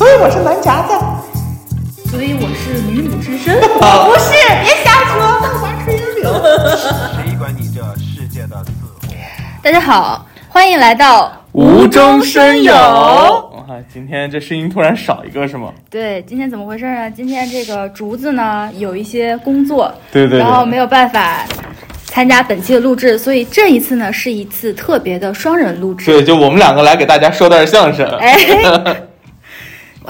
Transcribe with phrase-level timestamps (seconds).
[0.00, 0.94] 所以我是男夹子。
[2.10, 3.60] 所以我是女母之身。
[3.60, 4.32] 不是，
[4.64, 5.38] 别瞎说。
[7.22, 9.14] 谁管你这世界的死活？
[9.62, 12.72] 大家好，欢迎来到无中生有。
[12.72, 15.70] 啊，今天这声音突然少一个是吗？
[15.90, 17.10] 对，今天怎么回事呢？
[17.10, 21.44] 今天这个竹子呢有一些工作，对对对然后没有办法
[22.06, 26.06] 参加本期的录制，所以这一次呢是一次特别的双人录制。
[26.06, 28.08] 对，就我们两个来给大家说段相声。
[28.16, 28.34] 哎，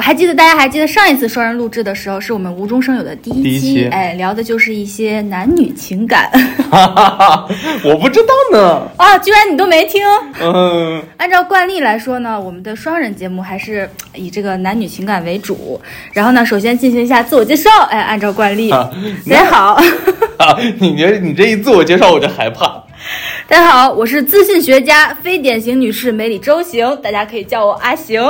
[0.00, 6.30] 我还记得，大家还记得上一次双人录制的时候，是我们无中生有的第一期哎，聊的就是一些男女情感
[6.70, 7.48] 哈哈哈，
[7.84, 8.88] 我不知道呢。
[8.96, 10.02] 啊，居然你都没听。
[10.40, 15.78] 嗯，按照惯例来说呢，我们的双人节目还是以这个男女情感为主。
[16.14, 17.68] 然后呢，首先进行一下自我介绍。
[17.90, 18.88] 哎，按照惯例，啊
[19.28, 19.74] 大家好，
[20.40, 22.82] 啊，你这你这一自我介绍我就害怕。
[23.46, 28.22] 大家好，我是自信学家、非典型女士梅里周行，大家可以叫我阿行。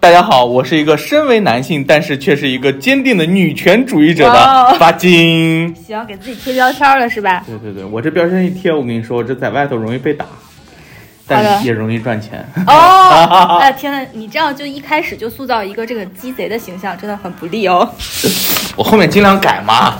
[0.00, 5.74] 大家好，我是一个身为男性，但是却是一个坚定的女权主义者的巴金。
[5.74, 7.42] 行，给自己贴标签了是吧？
[7.46, 10.26] 对对对，我这标签一贴，我跟你说，我这在外头容易被打，
[11.26, 12.46] 但是也容易赚钱。
[12.66, 17.88] 哦， 哎天呐，你这样就一开始就塑造一个这个鸡贼的形象，真的很不利哦。
[18.76, 19.94] 我后面尽量改嘛。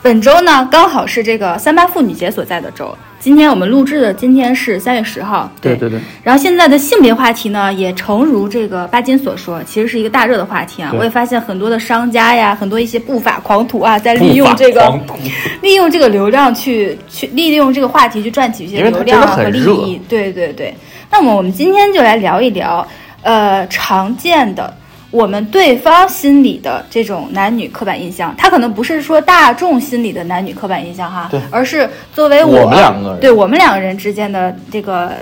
[0.00, 2.96] 本周呢，刚好是这个三八妇女节所在的周。
[3.22, 10.92] 今天我们录制的今天是三月十号，对对对，然后现在的性别话题呢，也诚如这个巴金所说，其实是一个大热的话题啊。
[10.98, 14.92] 我也发现很多的商家呀，很多一些不法狂徒啊，在利用这个
[15.62, 20.00] 利用这个流量去去利用这个话题去赚取一些流量和利益。
[20.08, 20.74] 对对对。
[21.08, 22.84] 那么我们今天就来聊一聊，
[23.22, 24.76] 呃，常见的。
[25.12, 35.12] 我们对方心里的这种男女刻板印象，他可能不是说大众心里的男女刻板印象哈，对而是作为我们两个人对我们两个人之间的这个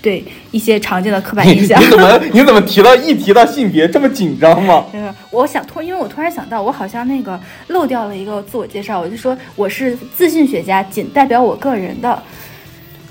[0.00, 1.86] 对一些常见的刻板印象你。
[1.90, 4.84] 怎么你怎么提到一提到性别这么紧张吗？
[4.92, 12.22] 嗯，我想突，因为我突然想到，我好像那个漏掉了一个自我介绍，我就说我是自信学家，仅代表我个人的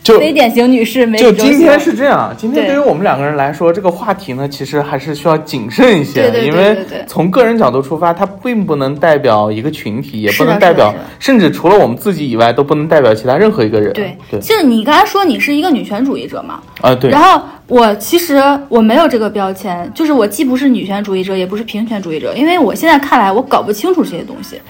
[0.07, 13.91] 就非典型女士没就里周行今天是这样，今天对对于我们两个人来说，这个话题呢，其实还是需要谨慎一些，对对对因为从个人角度出发，它并不能代表一个群体，也不能代表甚至除了我们自己以外，都不能代表其他任何一个人。
[13.94, 24.62] 对对就是你刚才说你是一个女权主义者嘛，啊，对然后我其实我没有这个标签，就是我既不是女权主义者，也不是平权主义者，因为我现在看来我搞不清楚这些东西。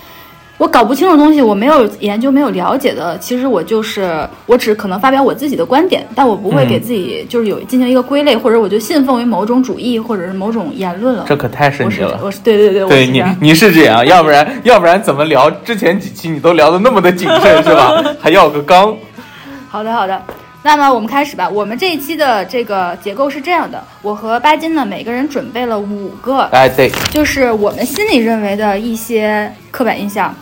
[0.57, 11.25] 我搞不清楚东西，我没有研究、没有了解的，其实我就是我只可能发表我自己的观点，但我不会嗯给自己就是有进行一个归类，或者我就信奉于某种主义或者是某种言论了。
[11.27, 12.19] 这可太神奇了。
[12.23, 15.47] 我是对对对，我对你你是这样，要不然要不然怎么聊？
[15.63, 18.03] 之前几期你都聊得那么的谨慎是吧？
[18.19, 18.95] 还要个纲。
[19.69, 20.19] 好的，好的。
[20.63, 21.47] 那么我们开始吧。
[21.47, 30.33] 我们这一期的这个结构是这样的：我和巴金呢，每个人准备了五个，哎，对，就是我们心里认为的一些刻板印象，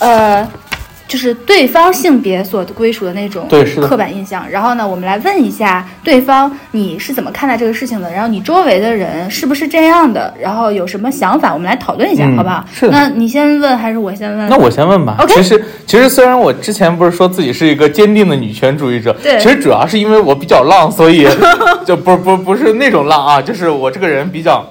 [0.00, 0.46] 呃，
[1.06, 3.46] 就是对方性别所归属的那种
[3.82, 4.48] 刻板印象。
[4.50, 12.64] 然后呢，我们来问一下对方你是怎么看待这个事情的，然后你周围的人是不是这样的，然后有什么想法，我们来讨论一下，嗯好不好？
[12.90, 14.48] 那你先问还是我先问？
[14.48, 15.16] 那我先问吧。
[15.20, 21.28] OK 其实其实虽然我之前不是说自己是一个坚定的女权主义者，对其实主要是因为我比较浪，所以
[21.86, 24.64] 就不不不是那种浪啊，就是我这个人比较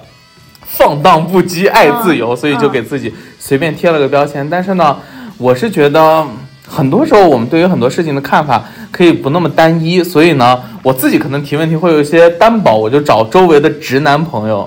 [0.66, 4.46] 放荡不羁，爱自由，嗯所以就给自己随便贴了个标签。
[4.50, 4.96] 但是呢，
[5.38, 6.26] 我是觉得。
[6.66, 14.66] 很多时候，我们对于很多事情的看法可以不那么单一，所以呢，我自己可能提问题会有一些单薄，我就找周围的直男朋友。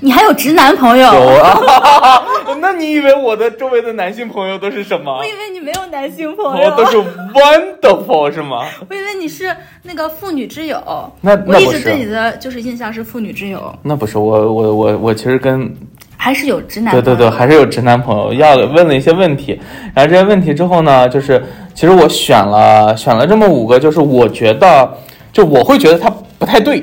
[0.00, 1.12] 你还有直男朋友？
[1.12, 2.22] 有啊，
[2.62, 5.24] 那你以为我的周围的男性朋友都是什么我？
[5.24, 6.96] 以为你没有男性朋友，都是
[7.34, 8.64] wonderful 是吗？
[8.88, 10.80] 我以为你是那个妇女之友。
[11.22, 15.74] 那我那不是一直对你的就是印象是妇女之友，那不是我我我我其实跟
[16.16, 17.16] 还是有直男对朋友。
[17.16, 19.58] 对对还是有直男朋友要问了一些问题，
[19.94, 21.42] 然后这些问题之后呢，就是
[21.74, 24.90] 其实我选了选了这么五个，就是我觉得
[25.32, 26.82] 就我会觉得他不太对，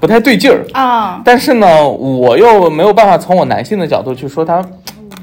[0.00, 4.64] 不太对劲儿，啊，但是呢，我又没有办法从我男性的角度去说他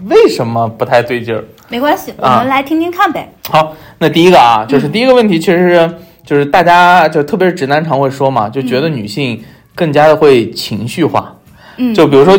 [0.08, 1.44] 为什么不太对劲儿。
[1.70, 3.32] 没关系，我啊们来听听看呗。
[3.50, 5.94] 好，那第一个啊，就是第一个问题，其实是
[6.26, 9.42] 就是大家就特别是直男常会说嘛，就觉得女性
[9.74, 11.34] 更加的会情绪化，
[11.78, 12.38] 嗯，就比如说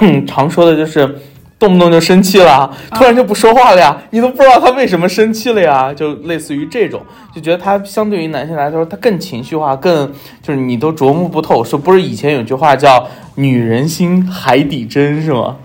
[0.26, 1.18] 常说的就是
[1.58, 7.02] 动不动就生气了，突然就不说话了呀，你都不知道他为什么生气了呀，就类似于这种，
[7.34, 10.10] 就觉得他相对于男性来说，他更情绪化，更
[10.42, 11.62] 就是你都琢磨不透。
[11.62, 13.06] 说不是以前有句话叫
[13.36, 15.56] “女人心海底针”是吗？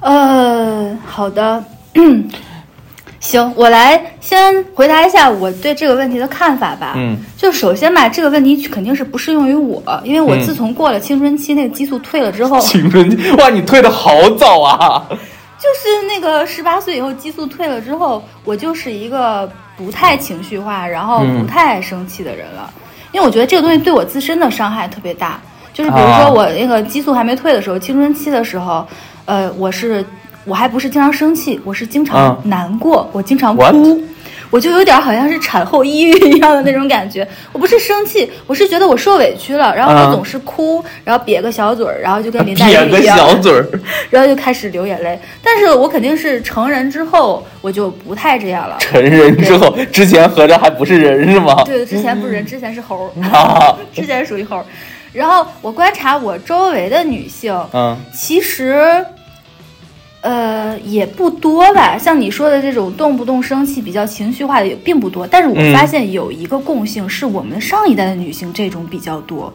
[0.00, 1.64] 呃，好的。
[3.22, 6.94] 行，我来先回答一下我对这个问题的看法吧。
[6.96, 15.06] 嗯，就首先吧，这个问题肯定是不适用于我，因为我自从过了青春期，那个激素退了之后，青春期哇，你退的好早啊！
[15.08, 22.68] 就是那个十八岁以后激素退了之后，我就是一个不太情绪化，然后不太爱生气的人了。
[23.12, 25.40] 因为我觉得这个东西对我自身的伤害特别大。
[25.72, 28.86] 就是比如说我那个激素还没退的时候，青春期的时候，
[29.24, 30.04] 呃，我是
[30.44, 34.02] 我还不是经常生气，我是经常难过，我经常哭。
[34.50, 37.26] 我就有点好像是产后抑郁一样的那种感觉。
[37.52, 43.66] 我不是生气，我是觉得我受委屈了，然后我总是哭，然后瘪个小嘴儿，然后就跟林黛玉一样，瘪个小嘴儿，
[44.10, 45.18] 然后就开始流眼泪。
[45.42, 48.76] 但是我肯定是成人之后，我就不太这样了。
[48.78, 51.62] 成人之后，之前合着还不是人是吗？
[51.64, 54.64] 对，之前不是人，之前是猴儿， 之前属于猴儿。
[55.14, 59.02] 然后我观察我周围的女性，嗯，其实。
[60.22, 65.26] 呃，也不多吧，像你说的这种动不动生气、比较情绪化的也并不多。
[65.26, 69.52] 但是我发现有一个共性，是我们上一代的女性这种比较多。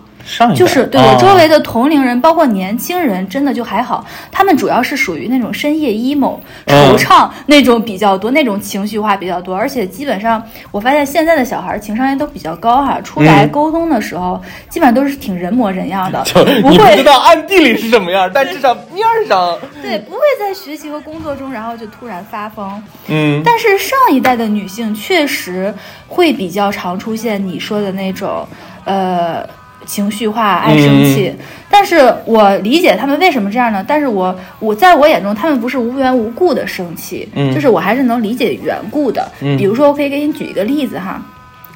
[0.55, 4.05] 就是对我周围的同龄人，包括年轻人，真的就还好。
[4.31, 9.55] 他们主要是属于那种深夜 emo、惆怅那种比较多，那种情绪化比较多。
[9.55, 16.23] 而且基本上，我发现现在的小孩情商也都比较高哈，出来沟通的时候，基本上都是挺人模人样的。
[16.61, 22.83] 不会知道暗地里是什么样，但至少面上 对，不会在学习和工作中，然后就突然发疯。
[23.07, 25.73] 嗯，但是上一代的女性确实
[26.07, 28.45] 会比较常出现你说的那种，
[28.83, 29.47] 呃。
[29.87, 31.33] 情绪化，爱生气，
[31.71, 33.83] 但是我理解他们为什么这样呢？
[33.87, 39.27] 但是我我在我眼中，他们不是无缘无故的生气，就是我还是能理解缘故的。
[39.57, 41.19] 比如说，我可以给你举一个例子哈，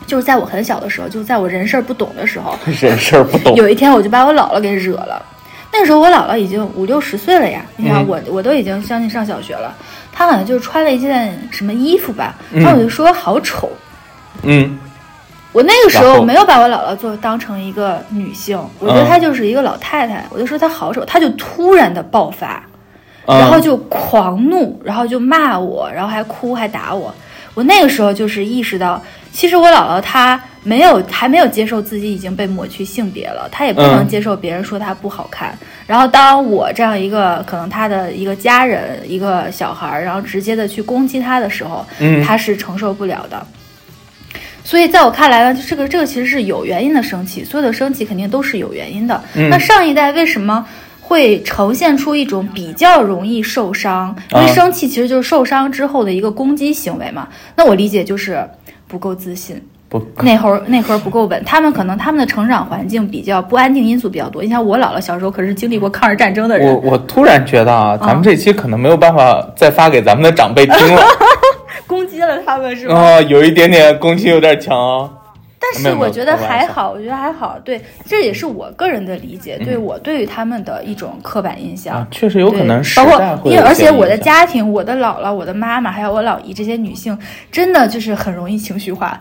[0.06, 5.26] 就是在我很小的时候，就在我人事儿不懂的时候， 人事儿不懂，有一天我就把我姥姥给惹了。
[5.74, 9.74] 那个时候我姥姥已经五六十岁了呀，你看我我都已经将近上小学了，
[10.12, 13.70] 她好像就穿了一件什么衣服吧，然后我就说好丑，
[14.44, 14.78] 嗯。
[15.54, 22.64] 我那个时候没有把我姥姥做当成一个女性，我觉得她就是一个老太太，我就说她好丑，她就突然的爆发，
[23.26, 27.14] 然后就狂怒，然后就骂我，然后还哭还打我。
[27.54, 29.02] 我那个时候就是意识到，
[29.34, 35.54] 其实我姥姥她没有还没有接受自己已经被抹去性别了，她也不能接受别人说她不好看。
[35.86, 41.86] 然后当我这样一个可能她的一个家人一个小孩，然后直接的去攻击她的时候，
[42.26, 43.46] 她是承受不了的。
[44.64, 49.22] 所以，在我看来呢，就这个这个其实是有原因的生气，所有的生气肯定都是有原因的。
[49.34, 50.66] 那上一代为什么
[51.02, 54.16] 会呈现出一种比较容易受伤？
[54.32, 57.28] 因为生气其实就是受伤之后的一个攻击行为嘛。
[57.56, 58.48] 那我理解就是
[58.88, 61.44] 不够自信，不内核内核不够稳。
[61.44, 64.42] 他们可能他们的成长环境比较不安定因素比较多。
[64.44, 66.68] 你像我姥姥小时候可是经历过抗日战争的人。
[66.68, 71.02] 我我突然觉得啊，咱们这期可能没有办法再发给咱们的长辈听了。
[72.28, 72.96] 了他们是吧？
[72.96, 75.10] 啊，有一点点攻击，有点强啊。
[75.62, 77.58] 但是我觉得还好，我觉得还好。
[77.64, 82.06] 对，这也是我个人的理解，对我对于他们的一种刻板印象。
[82.10, 87.18] 确实有可能，包括因为而且我的家庭，我的姥姥、我的妈妈还有我老姨这些女性，
[87.52, 89.20] 真的就是很容易情绪化。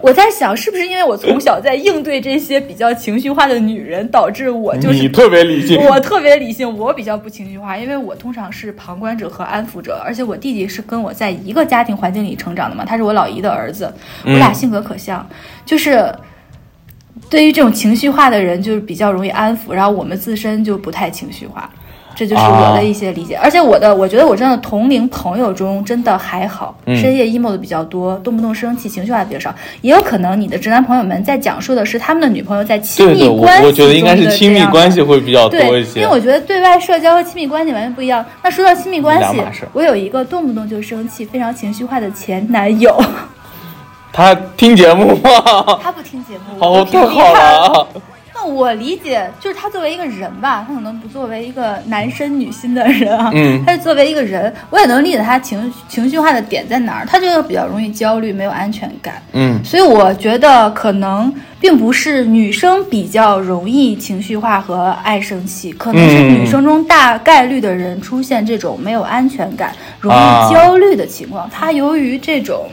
[0.00, 13.92] 我 在想，是不是因为我从小在应对这些比较情绪化的女人，导致我就是你特别理性，我特别理性，我比较不情绪化，因为我通常是旁观者和安抚者，而且我弟弟是跟我在一个家庭环境里成长的嘛，他是我老姨的儿子，
[14.24, 15.26] 我俩性格可像。
[15.64, 16.14] 就是
[17.30, 21.68] 对于这种情绪化的人，就是比较容易安抚，然后我们自身就不太情绪化，
[22.14, 23.36] 这就是我的一些理解。
[23.36, 29.54] 而且我的，我觉得我真的同龄朋友中真的还好，深夜 emo 的比较多，动不动生气、情绪化的比较少。
[29.80, 36.00] 也有可能你的直男朋友们在讲述的是他们的女朋友在亲密关系我觉得应该是亲密关系会比较多一些。
[36.00, 38.24] 因为我觉得对外社交和亲密关系完全不一样。
[38.42, 39.40] 那说到亲密关系，
[39.72, 43.02] 我有一个动不动就生气、非常情绪化的前男友。
[44.16, 45.20] 他听节目吗？
[45.82, 46.60] 他不听节目。
[46.60, 47.88] 好，太好了。
[48.32, 53.32] 那我理解，就是他作为一个人吧，他可能不作为一个男生女心的人啊。
[53.34, 53.60] 嗯。
[53.66, 57.06] 他是作为一个人，我也能理解他情情绪化的点在哪儿。
[57.06, 59.20] 他就比较容易焦虑，没有安全感。
[59.32, 59.58] 嗯。
[59.64, 71.50] 所以我觉得可能并不是女生比较容易情绪化和爱生气，可能是女生中大概率的人出现这种没有安全感、容易焦虑的情况。
[71.50, 72.68] 他由于这种。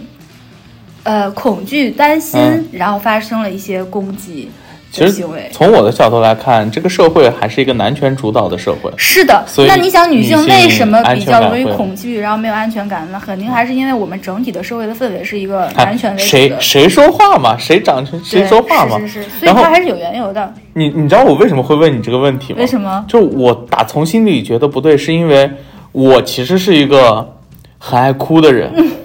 [1.03, 2.39] 呃，恐惧、担心，
[2.71, 4.49] 然后发生了一些攻击
[4.91, 8.91] 其实从我的角度来看，这个社会还是一个男权主导的社会。
[8.97, 13.07] 是的，那你想，女性为什么比较容易恐惧，然后没有安全感？
[13.09, 17.57] 那肯定还是因为我们整体的社会的氛围是一个男权为主谁谁说话嘛？
[17.57, 18.99] 谁长成谁说话嘛？
[18.99, 20.53] 是是是，所以它还是有缘由的。
[20.73, 22.59] 你你知道我为什么会问你这个问题吗？
[22.59, 23.05] 为什么？
[23.07, 25.49] 就我打从心里觉得不对，是因为
[25.93, 27.37] 我其实是一个
[27.77, 28.69] 很爱哭的人。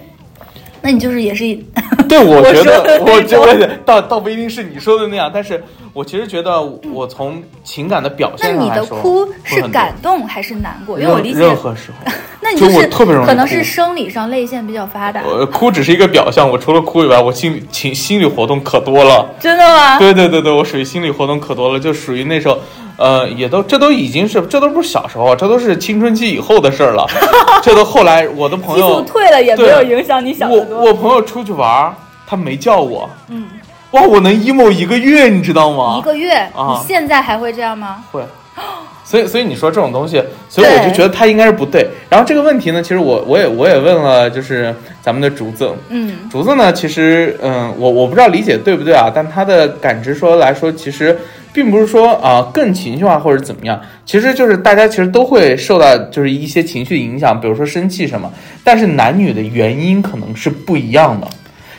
[0.87, 1.57] 那你就是也是一
[2.09, 5.61] 对，我觉得，我觉得倒倒不一定是你说的那样，但是
[5.93, 6.63] 我其实觉得，
[6.93, 10.97] 我从情感的表那你现上来说，的哭会很多是感动还是难过？
[11.01, 19.29] 因为我理解任任何时候， 那你就是特别容易可能是生理上泪腺比较发达，我哭只是一个表象，我除了哭以外，我心理情心理活动可多了。
[19.41, 19.99] 真的吗？
[19.99, 22.57] 对对对对，我属于心理活动可多了，就属于那时候，
[22.97, 27.07] 呃，也都这都已经是这都不是小时候，这都是青春期以后的事儿了。
[27.63, 30.65] 这都后来我的朋友，退了也没有影响你想我。
[30.81, 31.95] 我朋友出去玩儿，
[32.27, 33.47] 他没叫我，嗯，
[33.93, 35.97] 哇，我能 emo 一个月，你知道吗？
[35.99, 38.03] 一个月，啊你现在还会这样吗？
[38.11, 38.23] 会。
[39.05, 41.87] 所以，所以你说这种东西，所以我就觉得他应该是不对。
[42.09, 51.17] 然后这个问题呢，其实我我也我也问了，就是咱们的竹子，嗯竹子呢，其实嗯，我我不知道理解对不对啊，但他的感知说来说，其实
[51.57, 58.31] 并不是说啊、更情绪化或者怎么样，其实就是大家其实都会受到就是一些情绪影响，比如说生气什么，
[58.63, 61.27] 但是男女的原因可能是不一样的，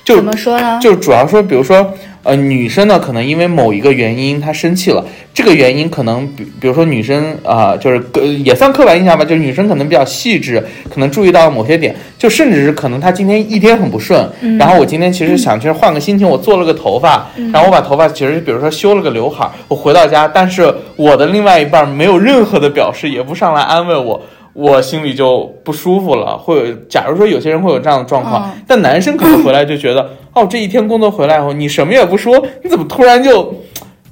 [0.04, 0.80] 就怎么说呢？
[0.82, 1.94] 就主要说，比如说，
[2.28, 5.02] 呃，女生呢，可能因为某一个原因她生气了，
[5.34, 24.22] 这个原因可能比比如说女生啊、呃就是呃也算刻板印象吧，就是女生可能比较细致，可能注意到某些点，就甚至是可能她今天一天很不顺，嗯然后我今天其实想去换个心情，我做了个头发，然后我把头发其实比如说修了个刘海，我回到家，但是我的另外一半没有任何的表示，也不上来安慰我。
[24.54, 26.74] 我心里就不舒服了，会有。
[26.90, 33.56] 假如说有些人会有这样的状况，嗯但男生可能回来就觉得，哦，这一天工作回来后，你什么也不说，你怎么突然就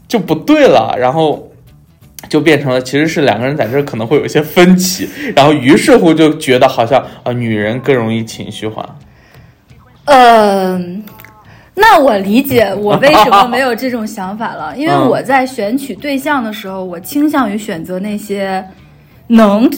[0.07, 0.95] 就不对了？
[0.97, 1.47] 然后
[2.27, 8.97] 就变成了其实是两个人在这儿可能会有一些分歧，然后于是乎就觉得好像啊、女人更容易情绪化。
[10.05, 11.03] 嗯，
[11.75, 18.65] 那我理解我为什么没有这种想法了，因为嗯我在选取对象的时候，我倾向于选择那些
[19.27, 19.69] 能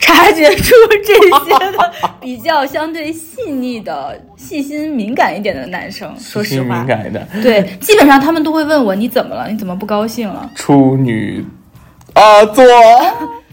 [0.00, 0.74] 察觉出
[1.04, 6.12] 这些的比较相对细腻的、细心敏感一点的男生。
[6.18, 9.48] 说实话敏，感一点，对，基本上他们都会问我你怎么了？
[9.48, 10.50] 你怎么不高兴了？
[10.54, 11.44] 处女
[12.14, 12.64] 啊座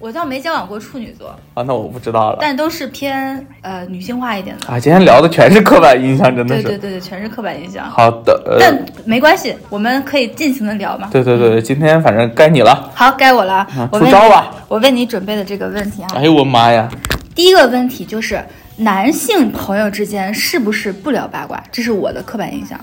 [0.00, 4.66] 我倒没交往过处女座，啊，那我不知道了但都是偏呃女性化一点的。
[4.66, 4.80] 啊。
[4.80, 6.62] 今天聊的全是刻板印象，真的是。
[6.62, 7.84] 对对对对，全是刻板印象。
[7.90, 11.10] 好的，呃，但没关系，我们可以尽情的聊嘛。
[11.12, 12.90] 对对对，今天反正该你了。
[12.94, 16.88] 好，该我了出招吧，我为你准备的这个问题啊，哎呦我妈呀！
[17.34, 18.42] 第一个问题就是
[18.78, 21.62] 男性朋友之间是不是不聊八卦？
[21.70, 22.80] 这是我的刻板印象。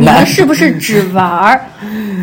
[0.00, 1.60] 你们是不是只玩儿，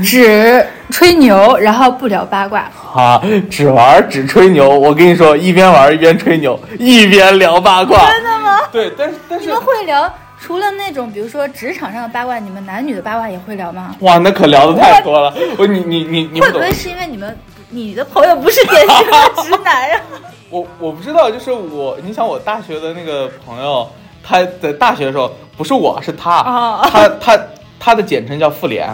[0.03, 2.67] 只吹牛，然后不聊八卦？
[2.95, 8.09] 啊，只玩儿只吹牛，我跟你说，一边玩儿一边吹牛，一边聊八卦。
[8.11, 8.57] 真的吗？
[8.71, 10.11] 对，但是但是你们会聊？
[10.41, 13.95] 除了那种，比如说职场上的八卦，你们男女的八卦也会聊吗？
[13.99, 15.31] 哇，那可聊的太多了。
[15.59, 17.37] 我你你你你会不会，是因为你们
[17.69, 19.99] 你的朋友不是典型的直男呀？
[20.49, 23.87] 我我不知道，就是我，你想我大学的那个朋友，
[24.23, 27.37] 他在大学的时候不是我是他，哦他他
[27.79, 28.87] 他的简称叫妇联。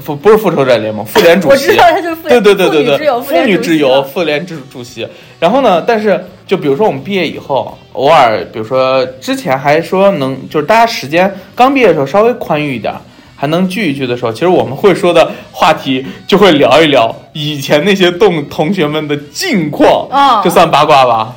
[0.00, 1.68] 复不是复仇者联盟，妇联主席。
[1.68, 5.08] 我知道他就是妇对联对对对对，妇女之友妇妇女之联主席友妇联主主席。
[5.40, 12.94] 然后呢，但是就比如说我们毕业以后，偶尔比如说之前还说能就是大家时间刚毕业的时候稍微宽裕一点，
[13.34, 21.34] 还能聚一聚的时候，其实我们会说的话题就会聊一聊以前那些同同学们的近况，哦这算八卦吧？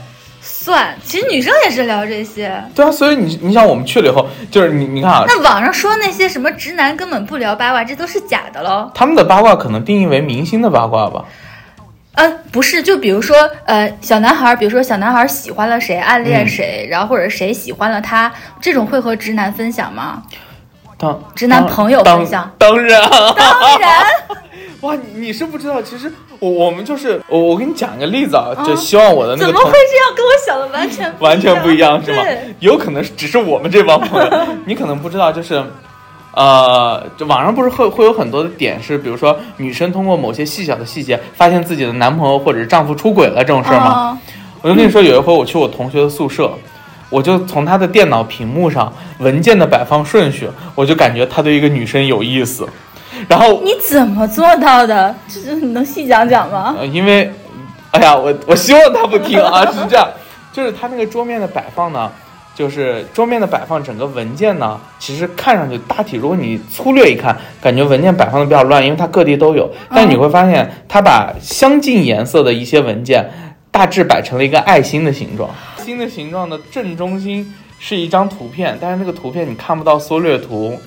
[0.64, 2.64] 算，其实女生也是聊这些。
[2.76, 8.92] 对啊，所以你你想我们去了以后，就是你你看啊，那网上说那些什么直男根本不聊八卦，这都是假的喽。
[8.94, 11.26] 他们的八卦可能定义为明星的八卦吧？
[12.14, 20.22] 呃，不是，就比如说，呃，小男孩儿，比如说小男孩儿喜欢了谁，暗恋谁，然后或者谁喜欢了他，这种会和直男分享吗？
[20.98, 24.06] 当直男朋友分享当然，当然，
[24.82, 30.16] 哇，你你是不知道，其实我我们就是我我给你讲一个例子啊，啊就希望我的那个同怎么会这样？
[30.16, 32.24] 跟我想的完全完全不一样是吗？
[32.60, 35.64] 有可能只是我们这帮朋友， 你可能不知道，就是。
[36.34, 43.86] 呃，就网上不是会会有很多的点是，比如说女生通过某些细小的细节，发现自己的男朋友或者是丈夫出轨了这种事儿吗？
[43.86, 44.18] 啊
[44.62, 46.50] 我就跟你说，有一回我去我同学的宿舍，
[47.10, 52.66] 我就从他的电脑屏幕上文件的摆放顺序，我就感觉他对一个女生有意思。
[53.28, 55.16] 然后你怎么做到的？
[55.28, 56.76] 这你能细讲讲吗？
[56.78, 57.32] 呃，因为，
[57.92, 60.08] 哎呀，我我希望他不听啊，是这样，
[60.52, 62.12] 就是他那个桌面的摆放呢，
[62.56, 73.30] 就是桌面的摆放，整个文件呢，其实看上去大体，如果你粗略一看，感觉文件摆放的比较乱，因为它各地都有，但你会发现，它把相近颜色的一些文件
[73.72, 80.80] 大致摆成了一个爱心的形状，心的形状的正中心是一张图片，但是那个图片你看不到缩略图。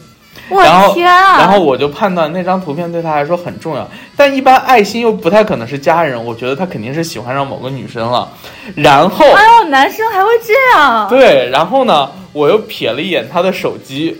[0.50, 1.38] 我然后，天啊！
[1.38, 8.28] 然后我就判断那张图片对他来说很重要，但一般爱心又不太可能是家人，我觉得他肯定是喜欢上某个女生了。
[8.76, 11.08] 然后，哎呦，男生还会这样？
[11.08, 14.16] 对，然后呢，我又瞥了一眼他的手机，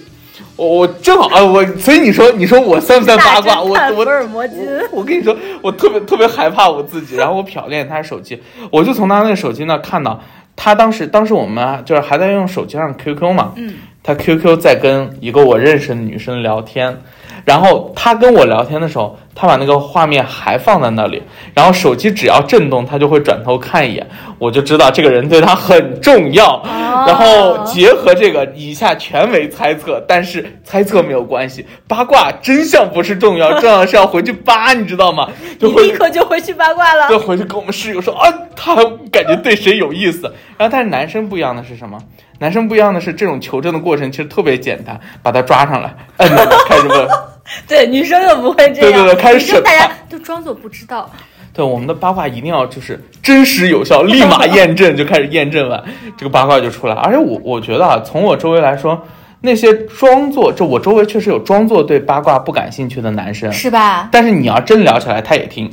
[0.57, 3.61] 我我正好啊，我所以你说你说我算不算八卦？
[3.61, 4.59] 我我 大侦探福尔摩金。
[4.93, 8.40] 我跟你说，我特别特别害怕我自己，然后我瞟了一眼他的手机，
[8.71, 10.21] 我就从他那个手机那看到，
[10.57, 16.99] 他当时当时我们就是还在用手机上 QQ 嘛，嗯，他 QQ 在跟一个我认识的女生聊天，
[17.46, 21.23] 然后他跟我聊天的时候，他把那个画面还放在那里，
[21.55, 24.07] 然后手机只要震动，他就会转头看一眼，
[24.38, 26.62] 我就知道这个人对他很重要。
[27.07, 35.29] 然后结合这个，以下全为猜测，但是猜测没有关系，八卦真相不是重要，重要的是要回去扒，你知道吗？
[35.59, 37.09] 就你会立刻就回去八卦了。
[37.09, 38.76] 就回去跟我们室友说啊，他
[39.11, 40.23] 感觉对谁有意思。
[40.57, 41.99] 然后但是男生不一样的是什么？
[42.38, 47.34] 男生不一样的是这种求证的过程其实特别简单，把他抓上来，摁着开始问。
[47.69, 48.93] 对，女生又不会这样。
[48.93, 51.11] 对对对开始审大家都装作不知道。
[51.53, 55.85] 对我们的八卦一定要就是真实有效，立马 验证，就开始验证了，
[56.17, 56.95] 这个八卦就出来。
[56.97, 59.01] 而且我我觉得啊，从我周围来说，
[59.41, 64.09] 那些装作就我周围确实有装作对八卦不感兴趣的男生，是吧？
[64.11, 65.71] 但是你要真聊起来，他也听。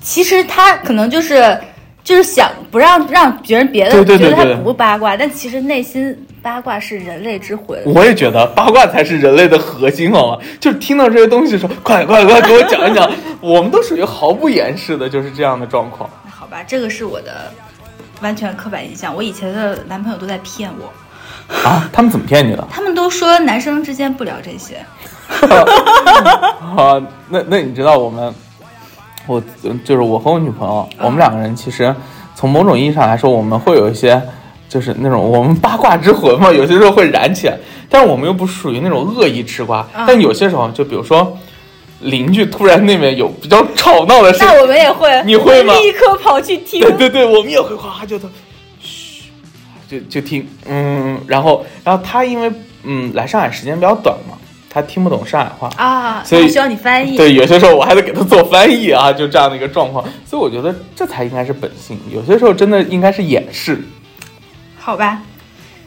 [0.00, 1.56] 其实他可能就是
[2.04, 7.76] 就是想不让让别人别的觉得对他不八卦，但其实内心八卦是人类之魂。
[7.86, 10.38] 我也觉得八卦才是人类的核心，好吗？
[10.60, 13.10] 就是听到这些东西的时候，快快快给我讲一讲。
[13.40, 16.08] 我们都属于毫不掩饰的，就是这样的状况。
[16.28, 17.50] 好吧，这个是我的
[18.20, 19.14] 完全刻板印象。
[19.16, 20.92] 我以前的男朋友都在骗我，
[21.66, 22.66] 啊，他们怎么骗你的？
[22.70, 24.76] 他们都说男生之间不聊这些。
[26.76, 28.34] 啊，那那你知道我们，
[29.26, 29.42] 我
[29.84, 31.94] 就是我和我女朋友，我们两个人其实
[32.34, 34.20] 从某种意义上来说，我们会有一些
[34.68, 37.56] 就是那种我们八卦之魂嘛，有些时候会燃起来，
[37.88, 41.36] 但是我们又不属于那种恶意吃瓜，但有些时候就比如说
[42.00, 46.80] 邻居突然那边有比较吵闹的声音，那我们也会，你会吗立刻跑去听。
[46.80, 48.28] 对对对，我们也会哗就都
[48.80, 49.22] 嘘，
[49.88, 52.52] 就就听，嗯，然后然后他因为
[52.82, 54.36] 嗯来上海时间比较短嘛，
[54.74, 55.70] 他听不懂上海话。
[55.76, 57.16] 啊，所以他需要你翻译。
[57.16, 63.80] 对，有些时候我还得给他做翻译啊，就这样的一个状况，所以我觉得这才应该是本性，有些时候真的应该是掩饰。
[64.76, 65.22] 好吧，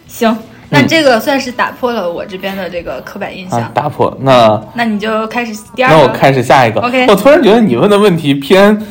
[0.07, 0.35] 行，
[0.69, 3.59] 那这个算是打破了我这边的这个刻板印象。
[3.59, 4.17] 啊，打破。
[4.21, 5.95] 那那你就开始第二个。
[5.97, 6.79] 那我开始下一个。
[6.81, 8.81] OK 我突然觉得你问的问题偏，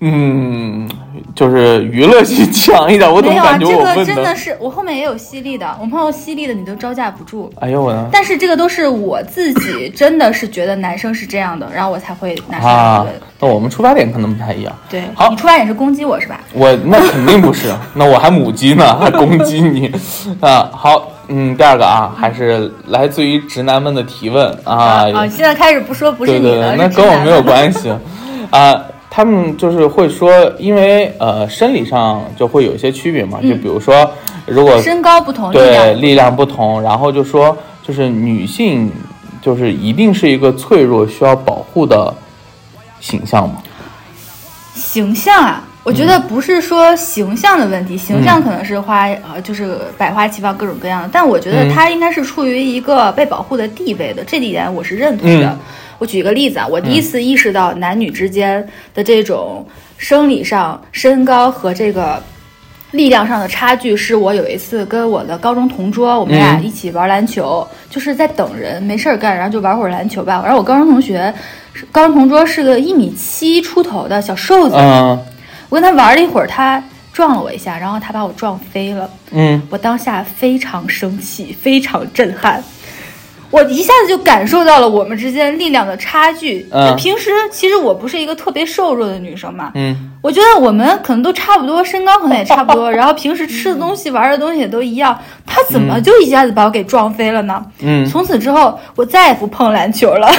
[0.00, 0.88] 嗯，
[1.36, 4.04] 就是娱乐性强一点，我怎没有啊，么感觉这个？
[4.06, 7.52] 真的是我后面也有犀利的，我碰到犀利的你都招架不住。
[7.60, 13.14] 哎呦我的但是这个都是我自己真的是觉得男生是这样的，然后我才会拿出来啊讨论。！
[13.38, 14.74] 那我们出发点可能不太一样。
[14.88, 16.40] 对，好你出发点是攻击我是吧？
[16.54, 19.92] 我那肯定不是， 那我还母鸡呢，还攻击你
[20.40, 20.70] 啊！
[20.72, 27.92] 好，嗯，第二个啊，还是来自于直男们的提问啊，啊，现在开始不说不是对对对，你的，那跟我没有关系
[28.48, 28.74] 啊。
[29.08, 34.10] 他们就是会说，因为呃生理上就会有一些区别嘛，就比如说
[34.44, 38.90] 如果身高不同，力对量力量不同，然后就说就是女性
[39.40, 42.12] 就是一定是一个脆弱需要保护的
[43.00, 43.56] 形象嘛。
[44.74, 51.72] 形象啊，我觉嗯得不是说形象的问题，形象可能是花呃就是百花齐放各种各样的，但我觉得嗯。
[51.72, 55.56] 他应该是处于一个被保护的地位的，这一点我是认同的。
[55.96, 62.22] 嗯我举一个例子啊，我第一次意识到男女之间的这种生理上身高和这个。
[62.92, 70.40] 力量上的差距是我有一次跟我的高中同桌，我们俩嗯一起玩篮球，就是在等人，没事儿干，然后就玩会儿篮球吧。
[70.42, 71.34] 然后我高中同学，
[71.74, 75.20] 是高中同桌是个一米七出头的小瘦子，嗯
[75.68, 76.82] 我跟他玩了一会儿，他
[77.12, 79.10] 撞了我一下，然后他把我撞飞了。
[79.32, 82.62] 嗯我当下非常生气，非常震撼。
[83.50, 86.66] 我一下子就感受到了我们之间力量的差距。
[86.72, 95.16] 嗯就平时其实我不是一个特别瘦弱的女生嘛，嗯我觉得我们可能都差不多，身高可能也差不多，然后平时吃的东西、玩的东西也都一样。
[95.46, 97.64] 他怎么就一下子把我给撞飞了呢？
[97.80, 100.28] 嗯从此之后，我再也不碰篮球了。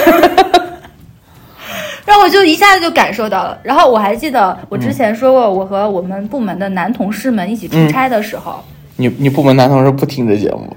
[2.05, 3.57] 然后我就一下子就感受到了。
[3.63, 8.63] 然后我还记得我之前说过，我和我们部门的男同事们一起出差的时候，
[8.95, 10.75] 你你部门男同事不听这节目？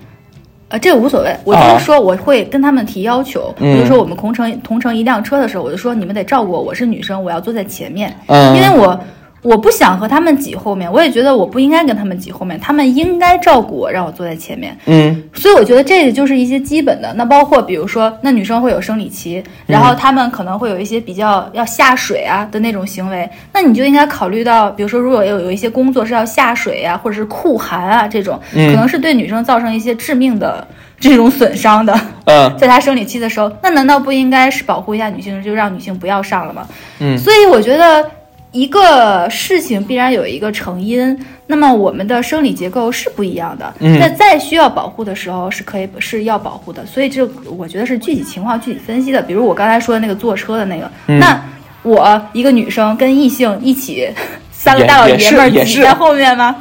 [0.70, 8.54] 呃，这个无所谓，我就是说我会跟他们提要求，比如说我们同乘同乘一辆车的时候，我就说你们得照顾我，我是女生，我要坐在前面，嗯。
[8.56, 8.98] 因为我
[9.42, 14.76] 我不想和他们挤后面，我也觉得我不应该跟他们挤后面，他们应该照顾我，让我坐在前面。
[14.87, 30.66] 嗯所以我觉得这个就是一些基本的，那包括比如说，那女生会有生理期，然后她们可能会有一些比较要下水啊的那种行为，那你就应该考虑到，比如说如果有有一些工作是要下水啊，或者是酷寒啊这种，可能是对女生造成一些致命的
[30.98, 31.98] 这种损伤的。
[32.26, 36.66] 嗯在她生理期的时候，那难道不应该是保护一下女性，就让女性不要上了吗？
[36.98, 38.05] 嗯所以我觉得
[38.52, 43.72] 一个事情必然有一个成因，那么我们的生理结构是不一样的。
[43.78, 47.24] 嗯那在需要保护的时候是可以是要保护的，所以这
[47.56, 49.22] 我觉得是具体情况具体分析的。
[49.22, 51.40] 比如我刚才说的那个坐车的那个，嗯那
[51.82, 54.08] 我一个女生跟异性一起，
[54.52, 56.56] 三个大老爷们儿挤在后面吗？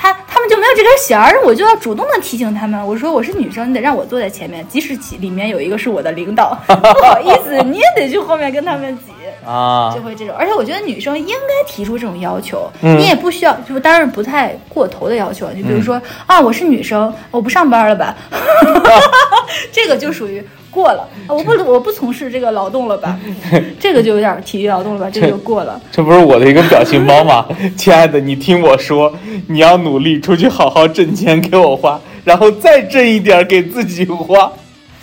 [0.00, 9.12] 他他们就没有这根弦儿，我就要主动的提醒他们，我说我是女生，你得让我坐在前面，即使其里面有一个是我的领导， 不好意思，你也得去后面跟他们挤。
[9.46, 9.92] 啊。
[9.94, 12.98] 就，会这种，而且我觉得女生应该提出这种要求，嗯。
[12.98, 18.16] 你也不需要，就是当然不太过头的要求，就比如说、啊，我是女生，我不上班了吧，
[19.70, 23.18] 这个就属于过了，啊我不我不从事这个劳动了吧，
[23.80, 25.80] 这个就有点体力劳动了吧，这个就过了。
[25.90, 27.46] 这不是我的一个表情包吗？
[27.76, 29.12] 亲爱的，你听我说，
[29.48, 34.52] 你要努力出去好好挣钱给我花，然后再挣一点给自己花。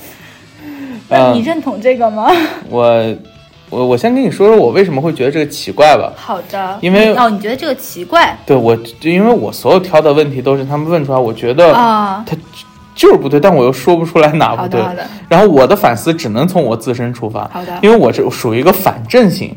[0.64, 2.32] 嗯，那你认同这个吗？
[2.70, 3.16] 我
[3.70, 6.14] 我我先跟你说说我为什么会觉得这个奇怪吧。
[6.16, 12.24] 好的，因为哦，你觉得这个奇怪对我，就因为我所有挑的问题都是他们问出来，我觉得啊？
[12.26, 12.36] 他
[12.98, 14.82] 就是不对，但我又说不出来哪不对。
[14.82, 19.56] 好的，好的，然后我的反思只能从我自身出发，好的因为我是属于一个反证型，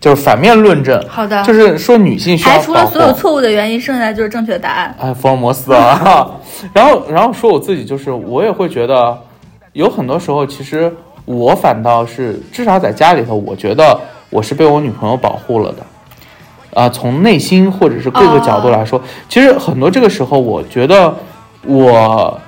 [0.00, 2.86] 就是反面论证，好的，就是说女性需要排除了。
[2.86, 4.96] 所有错误的原因，剩下的就是正确的答案。
[4.98, 6.30] 哎，福尔摩斯啊，
[6.72, 9.16] 然后然后说我自己，就是我也会觉得，
[9.74, 10.90] 有很多时候其实
[11.26, 15.78] 我反倒是至少在家里头，我觉得我是被我女朋友保护了的。
[16.74, 21.12] 啊、从内心或者是各个角度来说，其实很多这个时候，我觉得
[21.66, 22.40] 我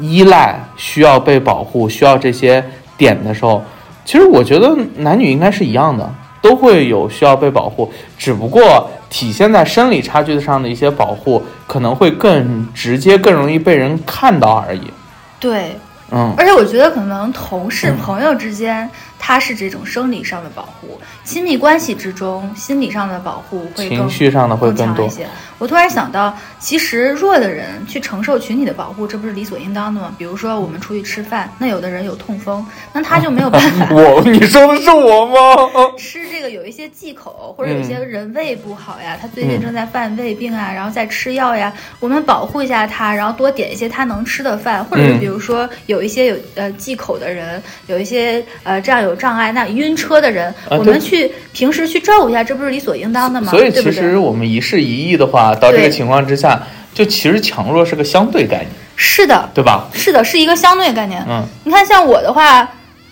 [0.00, 2.64] 依赖、需要被保护、需要这些
[2.96, 3.62] 点的时候，
[4.04, 6.08] 其实我觉得男女应该是一样的，
[6.40, 14.90] 都会有需要被保护，只不过体现在生理差距上的一些保护，可能会更直接、更容易被人看到而已。
[15.38, 15.76] 对，
[16.10, 18.88] 嗯，而且我觉得可能同事、朋友之间，
[19.24, 25.08] 它是这种生理上的保护；亲密关系之中，心理上的保护会更情绪上的会更强一。
[25.08, 25.24] 些。
[25.60, 30.12] 我突然想到，其实弱的人去承受群体的保护，这不是理所应当的吗？
[30.18, 35.70] 比如说我们出去吃饭，那有的人有痛风，那他就没有办法 我，你说的是我吗？
[35.96, 53.50] 吃这个有一些忌口，或者有些人胃不好呀，他最近正在犯胃病啊，然后在吃药呀，我们保护一下他，然后多点一些他能吃的饭，或者是嗯比如说有一些有呃忌口的人，有一些呃这样有障碍，那晕车的人，啊我们去平时去照顾一下，这不是理所应当的吗？
[53.50, 56.60] 所以其实我们一事一议的话，到这个情况之下，
[56.94, 59.88] 就其实强弱是个相对概念，是的，对吧？
[59.92, 61.24] 是的，是一个相对概念。
[61.28, 62.68] 嗯，你看，像我的话，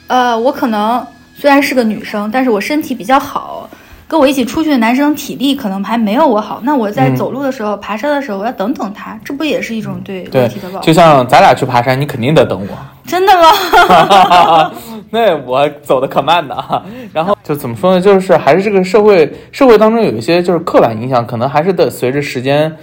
[0.07, 3.69] 呃，我可能虽然是个女生，但是我身体比较好。
[4.11, 10.93] 跟我一起出去的男生体力可能还没有我好，那我在嗯走路的时候、爬山的时候，我要等等他，这不也是一种对对问题的保，护就？
[10.93, 12.77] 像咱俩去爬山，你肯定得等我。
[13.07, 14.73] 真的吗？
[15.12, 16.57] 那我走的可慢呢，
[17.12, 18.01] 然后就怎么说呢？
[18.01, 22.75] 就是还是这个社会社会当中有一些就是刻板印象，可能还是得随着时间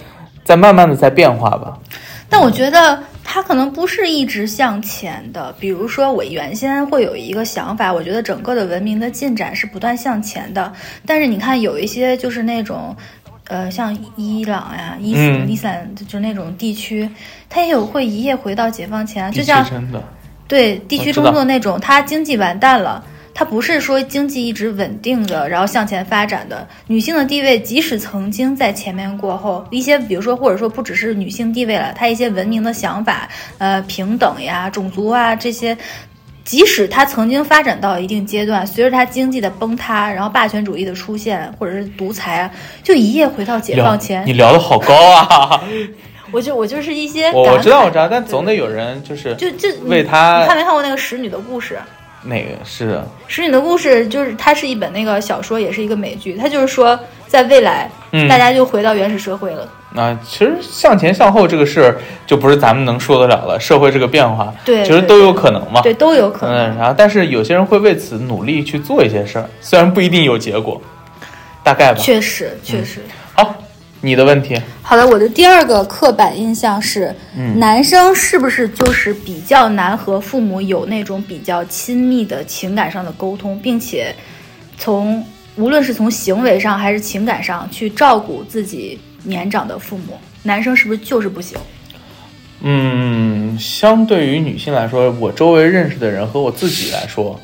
[0.44, 1.78] 在慢慢的在变化吧。
[2.28, 5.54] 但我觉得他可能不是一直向前的。
[5.58, 10.70] 比如说，我原先会有一个想法，我觉得整个的文明的进展是不断向前的。
[11.06, 12.94] 但是你看，有一些就是那种。
[13.50, 17.08] 呃，像伊朗呀、伊斯、嗯伊斯兰就那种地区，
[17.48, 19.98] 它也有会一夜回到解放前，就像真的，
[20.48, 26.66] 对地区中的那种，它经济完蛋了，它不是说经济一直稳定的，然后向前发展的。
[26.86, 35.76] 女性的地位，即使曾经在前面过后，一些比如说或者说不只是女性地位了，它一些文明的想法，呃，平等呀、种族啊这些。
[36.44, 42.50] 即使它曾经发展到一定阶段，随着它经济的崩塌，然后霸权主义的出现，或者是独裁啊，
[42.82, 44.32] 就一夜回到解放前你。
[44.32, 45.62] 聊的好高啊！
[46.30, 51.78] 我就我就是一些我我知道我知道，但总得有人就是就就为他你看没看过那个使女的故事？
[52.24, 56.34] 哪个是使女的故事就是它是一本那个小说，也是一个美剧。
[56.34, 59.68] 它就是说，在未来，嗯大家就回到原始社会了。
[59.94, 63.58] 啊，其实向前向后这个事儿就不是咱们能说得了了。
[63.60, 65.80] 社会这个变化，对对其实都有可能嘛。
[65.80, 66.74] 对，都有可能。
[66.74, 70.82] 嗯，然后但是有些人会为此努力去做一些事儿，虽然不一定有结果，
[71.62, 72.00] 大概吧。
[72.00, 73.00] 确实，确实。
[73.32, 73.54] 好，
[74.00, 84.14] 你的问题，好的，我的第二个刻板印象是，嗯男生是不是就是比较难和父母有那种比较亲密的情感上的沟通，并且
[84.76, 85.24] 从
[85.56, 91.58] 无论是从行为上还是情感上去照顾自己年长的父母，男生是不是就是不行？
[92.60, 97.38] 嗯，相对于女性来说，我周围认识的人和我自己来说，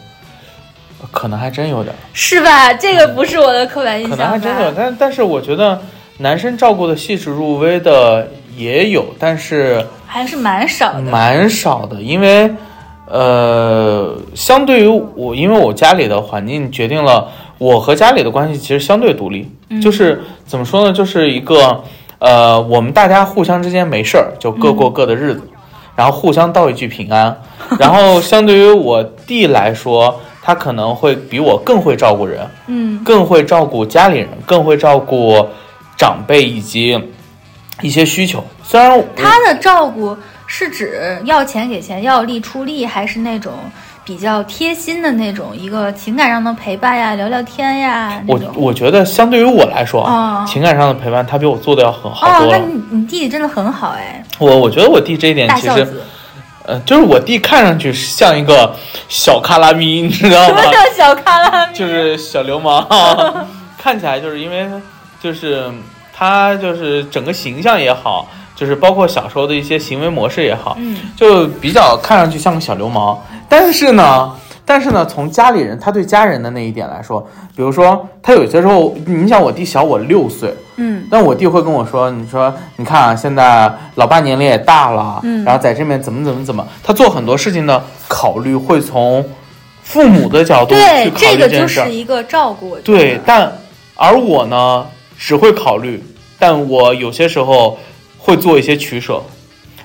[1.10, 2.72] 可能还真有点儿，是吧？
[2.72, 4.38] 这个不是我的刻板印可象可？
[4.38, 5.80] 能还真有，但但是我觉得
[6.18, 11.00] 男生照顾的细致入微的也有，但是还是蛮少的。
[11.02, 12.50] 蛮少的，因为
[13.06, 19.50] 呃，相对于我，因为我家里的环境决定了我和家里的关系其实相对独立，
[19.82, 21.82] 就是怎么说呢，就是一个
[22.20, 25.42] 呃，我们大家互相之间没事儿，就各过各的日子，
[25.96, 27.36] 然后互相道一句平安。
[27.78, 35.46] 然后相对于我弟来说，他可能会比我更会照顾人，嗯更会照顾家里人，更会照顾
[36.04, 37.00] 长辈以及
[37.80, 38.44] 一些需求。
[38.62, 43.52] 虽然他的照顾是指要钱给钱，要力出力，还是那种
[44.04, 48.38] 比较贴心的那种一个情感上的陪伴呀、聊聊天呀我？
[48.54, 52.58] 我觉得相对于我来说啊，哦情感上的陪伴，他比我做的要很好哦，多了。
[52.58, 56.02] 那你你弟弟真的很好哎，我我觉得我弟这一点其实。
[56.66, 58.74] 呃，就是我弟看上去像一个
[59.06, 60.62] 小卡拉咪，你知道吗？
[60.62, 61.74] 什么叫小卡拉咪？
[61.74, 62.88] 就是小流氓，
[63.76, 64.66] 看起来就是因为
[65.20, 65.70] 就是
[66.16, 73.20] 他就是整个形象也好，就是包括小时候的一些行为模式也好，嗯就比较看上去像个小流氓。
[73.48, 74.32] 但是呢，
[74.64, 77.20] 但是呢，从家里人他对家人的那一点来说，
[77.56, 89.24] 比如说他有些时候，你想我弟小我六岁，嗯但我弟会跟我说：“你说，你看啊，现在老爸年龄也大了，嗯然后在这边怎么怎么怎么，他做很多事情的考虑会从
[89.82, 91.92] 父母的角度对去，考虑这个就虑件事儿是。
[91.92, 92.76] 一个照顾。
[92.78, 93.52] 对但
[93.94, 96.02] 而我呢，只会考虑，
[96.38, 97.78] 但我有些时候
[98.18, 99.22] 会做一些取舍，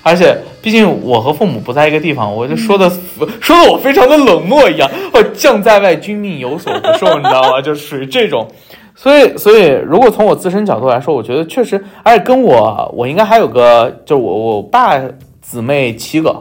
[0.04, 2.88] 而且毕竟我和父母不在一个地方，我就说的、
[3.20, 7.62] 嗯 说的我非常的冷漠一样，我将在外，君命有所不受，你知道吗？
[7.62, 8.48] 就属于这种。
[8.96, 15.00] 所以，所以，如果从我自身角度来说，我觉得确实，而且跟我，我应该还有个，就是我我爸
[15.42, 16.36] 姊妹七个，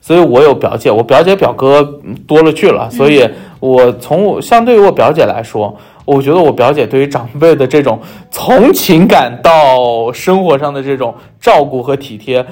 [0.00, 3.24] 所以我有表姐，我表姐表哥嗯多了去了，所以
[3.60, 5.76] 我从我相对于我表姐来说，
[6.10, 8.00] 我觉得我表姐对于长辈的这种
[8.32, 12.44] 从情感到生活上的这种照顾和体贴，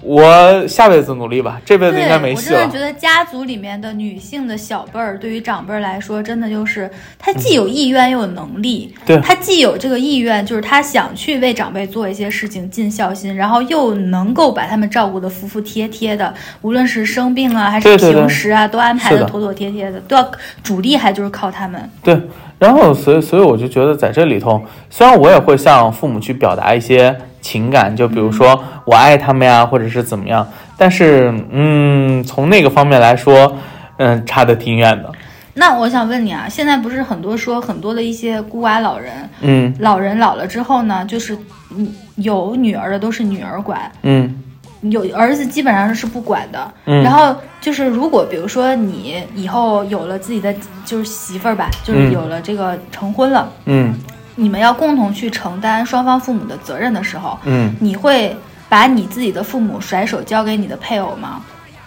[0.00, 2.80] 我下辈子努力吧，这辈子应该没戏了我真的觉。
[2.80, 8.92] 得家族里面的女性的小辈儿，对于长辈儿来说，真的就是她既有意愿又有能力。
[9.04, 20.30] 对她既有这个意愿，就是她想去为长辈做一些事情，尽孝心，然后又能够把他们照顾得服服帖帖的，无论是生病啊还是对对对平时啊，都安排的妥妥帖帖的，都要
[20.64, 21.88] 主力还就是靠他们。
[22.02, 22.20] 对，
[22.62, 30.46] 然后所以所以我就觉得在这里头，虽然我也会向父母去表达一些情感，就比如说我爱他们呀，或者是怎么样，
[30.76, 33.56] 但是嗯，从那个方面来说，
[33.96, 35.10] 嗯，差的挺远的。
[35.54, 39.74] 那我想问你啊，现在不是很多说很多的一些孤寡老人，嗯。
[39.80, 41.36] 老人老了之后呢，就是
[41.76, 44.40] 嗯有女儿的都是女儿管，嗯
[44.82, 46.72] 有儿子基本上是不管的。
[46.86, 53.94] 嗯然后就是如果比如说你以后有了自己的就是媳妇儿吧，就是嗯有了这个成婚了，嗯
[54.34, 58.34] 你们要共同去承担双方父母的责任的时候，嗯，你会
[58.68, 61.42] 把你自己的父母甩手交给你的配偶吗？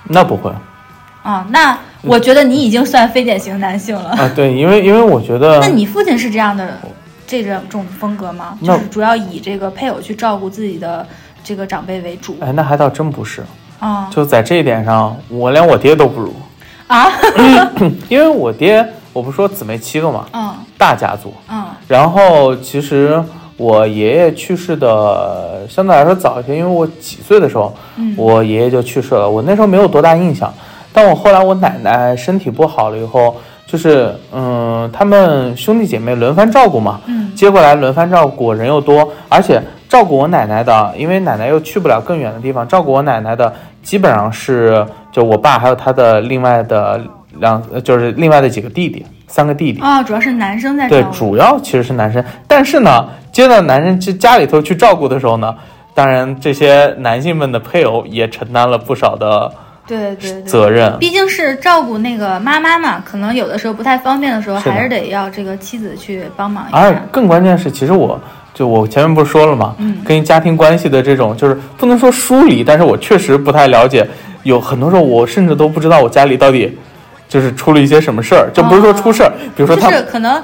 [0.08, 0.52] 那不会
[1.24, 4.12] 啊，那我觉得你已经算非典型男性了。
[4.12, 6.80] 啊，对，因为因为我觉得 那你父亲是这样的
[7.26, 8.56] 这种种风格吗？
[8.64, 11.06] 就是主要以这个配偶去照顾自己的
[11.46, 12.36] 这个长辈为主。
[12.42, 13.44] 哎，那还倒真不是，
[13.80, 16.34] 啊就在这一点上，我连我爹都不如，
[16.88, 17.08] 啊？
[18.10, 20.52] 因为我爹，我不说姊妹七个嘛，嗯。
[20.78, 21.64] 大家族，嗯。
[21.88, 23.24] 然后其实
[23.58, 28.16] 我爷爷去世的相对来说早一些，因为我几岁的时候，嗯。
[28.18, 30.52] 我爷爷就去世了，我那时候没有多大印象。
[30.92, 33.36] 但我后来我奶奶身体不好了以后，
[33.68, 37.32] 就是嗯，他们兄弟姐妹轮番照顾嘛，嗯。
[37.36, 39.62] 接过来轮番照顾，人又多，而且
[39.96, 47.02] 照顾我奶奶的，因为奶奶又去不了更远的地方，照顾我奶奶的基本上是就我爸还有他的另外的
[47.40, 49.80] 两，呃就是另外的几个弟弟，三个弟弟。
[49.82, 55.56] 哦，主要是男生在对，照顾主要其实是男生，但是呢，接到男生家家里头去照顾的时候呢，
[55.94, 59.50] 当然这些男性们的配偶也承担了不少的
[59.88, 60.42] 对对对。
[60.42, 60.94] 责任。
[61.00, 66.94] 毕竟是照顾那个妈妈嘛，可能有的时候不太方便的时候，是还是得要这个妻子去帮忙一下而。
[67.10, 68.20] 更关键是，其实我
[68.56, 69.76] 就我前面不是说了嘛？
[69.78, 74.08] 嗯跟家庭关系的这种，就是不能说疏离，但是我确实不太了解。
[74.44, 76.76] 有很多时候，我甚至都不知道我家里到底
[77.28, 80.42] 就是出了一些什么事儿，就不是说出事儿，比如说就他，是可能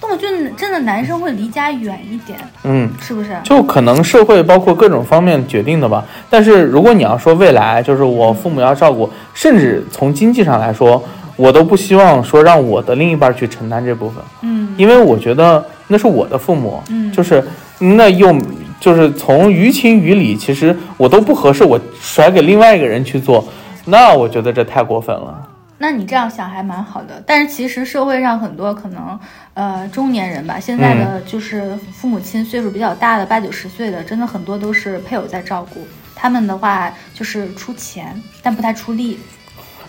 [0.00, 3.36] 动物君真的男生会离家远一点，嗯，是不是？
[3.42, 6.04] 就可能社会包括各种方面决定的吧。
[6.30, 11.02] 但是如果你要说未来，就是我父母要照顾，甚至从经济上来说，
[11.36, 17.44] 我都不希望说让我的另一半去承担这部分，嗯因为我觉得那是我的父母，嗯就是
[17.78, 18.34] 那又
[18.80, 23.46] 就是从于情于理，其实我都不合适，我甩给另外一个人去做，
[23.84, 25.48] 那我觉得这太过分了。
[25.78, 29.18] 那你这样想还蛮好的，但是其实社会上很多可能，
[29.54, 35.86] 呃，中年人吧，现在的就是父母亲岁数比较大的八九十岁的，真的很多都是配偶在照顾。
[36.14, 39.18] 他们的话就是出钱，但不太出力。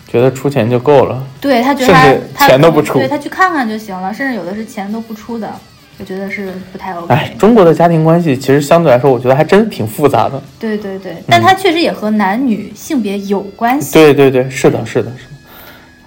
[0.08, 1.24] 觉得出钱就够了。
[1.40, 5.52] 对他觉得他钱都不出对他去看看就行了，甚至有的是钱都不出的，
[5.98, 7.12] 我觉得是不太 OK。
[7.14, 10.40] 哎，中国的家庭关系其实相对来说，我觉得还真挺复杂的。
[10.58, 13.92] 对对对，但它确实也和男女性别有关系。
[13.94, 15.30] 对对对，是的，是的，是的。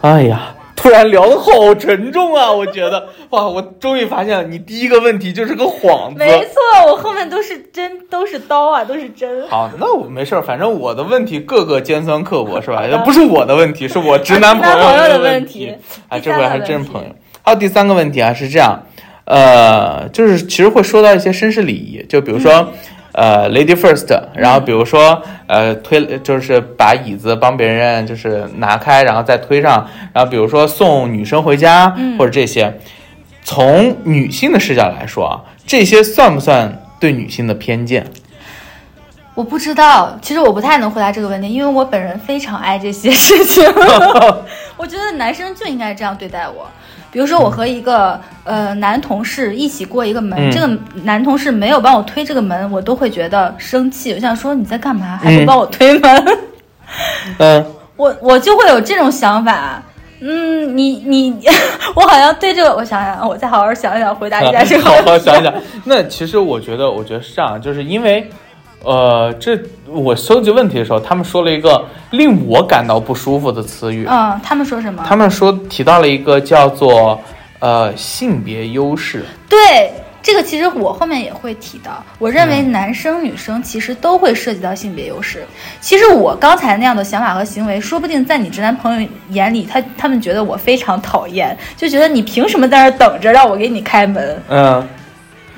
[0.02, 2.52] 哎呀，突然聊的好沉重啊！
[2.52, 6.16] 我觉得，哇，我终于发现了，你第一个问题就是个幌子。
[6.20, 9.48] 没错，我后面都是针，都是刀啊，都是针。
[9.50, 12.84] 好，那我没事儿，反正我的问题个个尖酸刻薄，是吧？
[13.04, 15.74] 不是我的问题，是我直男朋友的问问题
[16.10, 17.10] 哎，这回还真是朋友。
[17.42, 18.84] 还有第三个问题啊，是这样，
[19.28, 22.52] 呃，就是其实会说到一些绅士礼仪，就比如说。
[22.54, 22.68] 嗯
[23.14, 32.78] 呃，lady first，然后比如说，呃，推就是把椅子帮别人就是拿开，然后再推上，然后比如说送女生回家、嗯或者这些，
[33.44, 38.06] 从女性的视角来说啊，这些算不算对女性的偏见？
[39.34, 43.66] 我不知道，其实我不太能回答这个问题，因为我本人非常爱这些事情。
[44.78, 46.68] 我觉得男生就应该这样对待我。
[47.18, 50.70] 比如说，我和一个呃男同事一起过一个门，嗯这个
[51.02, 54.14] 男同事没有帮我推这个门，我都会觉得生气。
[54.14, 56.38] 我想说你在干嘛，还不嗯帮我推门？
[57.40, 59.82] 嗯，我我就会有这种想法。
[60.22, 61.36] 嗯，你你，
[61.96, 64.92] 我好像对这个，我想想，我再好好想想回答一下这个好。
[65.04, 65.52] 好想一想。
[65.86, 68.30] 那其实我觉得，我觉得是这样，就是因为，
[68.84, 75.04] 呃，这我收集问题的时候，他们说了一个令我感到不舒服的词语，嗯，他们说什么？
[75.06, 77.20] 他们说提到了一个叫做
[77.60, 79.26] 呃性别优势。
[79.50, 82.04] 对这个，其实我后面也会提到。
[82.20, 85.46] 我认为男生女生其实都会涉及到性别优势。
[85.80, 94.44] 其实我刚才那样的想法和行为，说不定在你直男朋友眼里，他他们觉得我非常讨厌，就觉得你凭什么在那儿等着让我给你开门？
[94.50, 94.86] 嗯，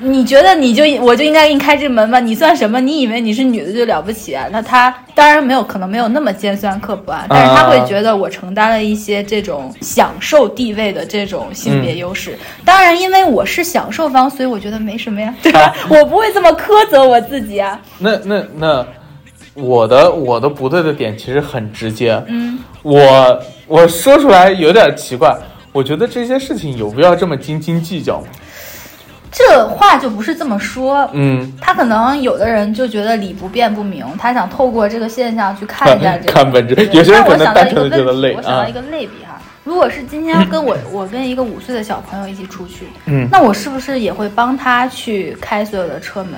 [0.02, 2.18] 你觉得你就我就应该给你开这门吗？
[2.18, 2.80] 你算什么？
[2.80, 4.46] 你以为你是女的就了不起啊？
[4.50, 12.38] 那他当然没有可能没有那么尖酸刻薄啊，但是他会觉得我承担了一些这种享受地位的这种性别优势。
[12.64, 15.74] 当然，因为我是享受方，所以我觉得没什么呀， 对吧？
[15.88, 17.80] 我不会这么苛责我自己啊。
[17.98, 18.86] 那那那
[19.54, 25.36] 我的我的不对的点其实很直接，嗯，我我说出来有点奇怪，
[25.72, 28.26] 我觉得这些事情有必要这么斤斤计较吗？
[29.30, 31.08] 这话就不是这么说。
[31.12, 36.32] 嗯，他可能有的人就觉得理不辩不明，他想透过这个现象去看一下这个。
[36.32, 46.34] 看本质有些人可能那我想到一个单纯地觉得问题我想到一个类比哈，如果是今天跟我 我跟一个五岁的小朋友一起出去，嗯那我是不是也会帮他去开所有的车门，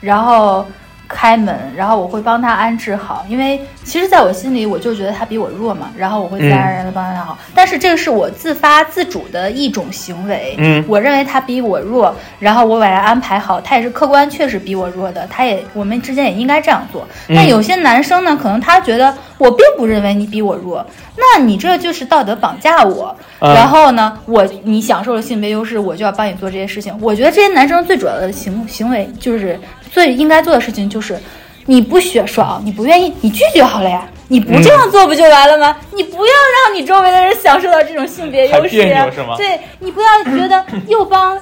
[0.00, 0.66] 然后
[1.08, 17.08] 开门，然后我会帮他安置好，因为其实在我心里我就觉得他比我弱嘛，然后我会自然而然的帮他好，但是这个是我自发自主的一种行为，嗯我认为他比我弱，然后我把他安排好，他也是客观确实比我弱的，他也我们之间也应该这样做。
[17.28, 20.84] 但有些男生呢，可能他觉得我并不认为你比我弱，
[21.16, 23.16] 那你这就是道德绑架我。
[23.40, 26.92] 嗯然后呢，我你享受了性别优势，我就要帮你做这些事情。
[27.00, 29.58] 我觉得这些男生最主要的行行为就是
[29.90, 31.18] 最应该做的事情就是，
[31.66, 34.08] 你不学爽，你不愿意，你拒绝好了呀。
[34.30, 35.74] 你不这样做不就完了吗？
[35.92, 36.32] 你不要
[36.66, 39.08] 让你周围的人享受到这种性别优势呀。
[39.36, 41.38] 对你不要觉得 又帮。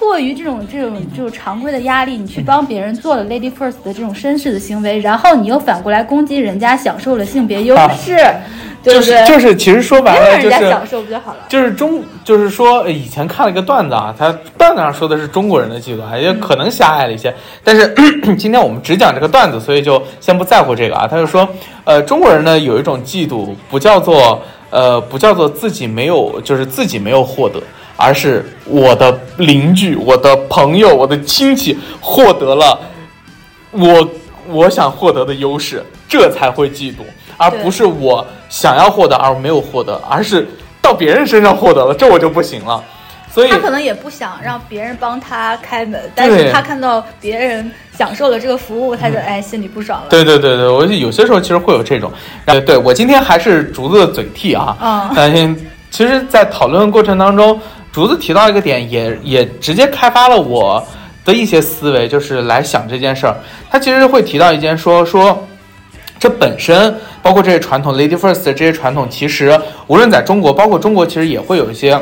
[0.00, 8.16] 迫于这种这种这种常规的压力，你去帮别人做了 lady first 的这种绅士的行为，然后你又反过来攻击人家享受了性别优势，
[8.82, 9.02] 对就？
[9.02, 11.40] 是就是，其实说白了就是享受不就好了？
[11.50, 17.34] 就是中，就是说呃以前看了一个段子啊，他段子上说的是中国人的极端，也可能狭隘了一些。
[17.62, 17.94] 但是
[18.38, 21.06] 今天我们只讲这个段子，所以就先不在乎这个啊。
[21.06, 21.46] 他就说，
[21.84, 27.60] 呃，中国人呢有一种嫉妒，不叫做呃不叫做自己没有，就是自己没有获得，
[28.00, 32.80] 而是我的邻居、我的朋友、我的亲戚获得了
[33.70, 34.08] 我
[34.48, 37.02] 我想获得的优势，这才会嫉妒，
[37.36, 40.48] 而不是我想要获得而没有获得，而是
[40.80, 42.82] 到别人身上获得了，这我就不行了。
[43.32, 50.08] 所以他可能也不想让别人帮他开门，但是他看到别人享受了这个服务，他就哎心里不爽了。
[50.08, 52.10] 对对对对，我有些时候其实会有这种，
[52.46, 55.56] 呃，对我今天还是竹子的嘴替啊，嗯嗯，
[55.92, 57.60] 其实，在讨论的过程当中，
[57.92, 60.84] 竹子提到一个点也，也直接开发了我
[61.24, 63.36] 的一些思维，就是来想这件事儿。
[63.68, 65.46] 他其实会提到一件说说，
[66.18, 72.00] 这本身包括这些传统 lady first 这些传统，其实无论在中国，包括中国，其实也会有一些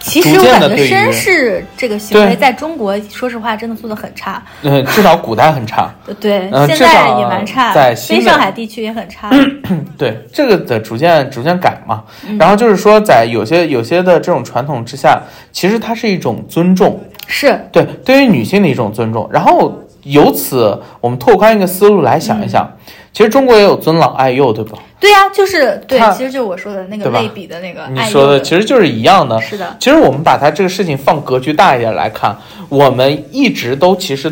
[0.00, 4.42] 其实我感觉绅士这个行为在中国，说实话真的做的很差。
[4.62, 5.94] 嗯，至少古代很差。
[6.18, 9.30] 对，现在也蛮差，在新非上海地区也很差。
[9.98, 15.20] 对这个的逐渐逐渐改嘛，嗯然后就是说，在有些有些的这种传统之下，
[15.52, 19.28] 其实它是一种尊重，是，对对于女性的一种尊重。
[19.30, 22.76] 然后由此我们拓宽一个思路来想一想，
[23.12, 24.78] 其实中国也有尊老爱幼，对吧？
[24.98, 29.40] 对呀、就是对，其实就是我说的那个类比的那个你说的其实就是一样的。
[29.40, 32.36] 是的，其实我们把它这个事情放格局大一点来看，
[32.68, 34.30] 我们一直都其实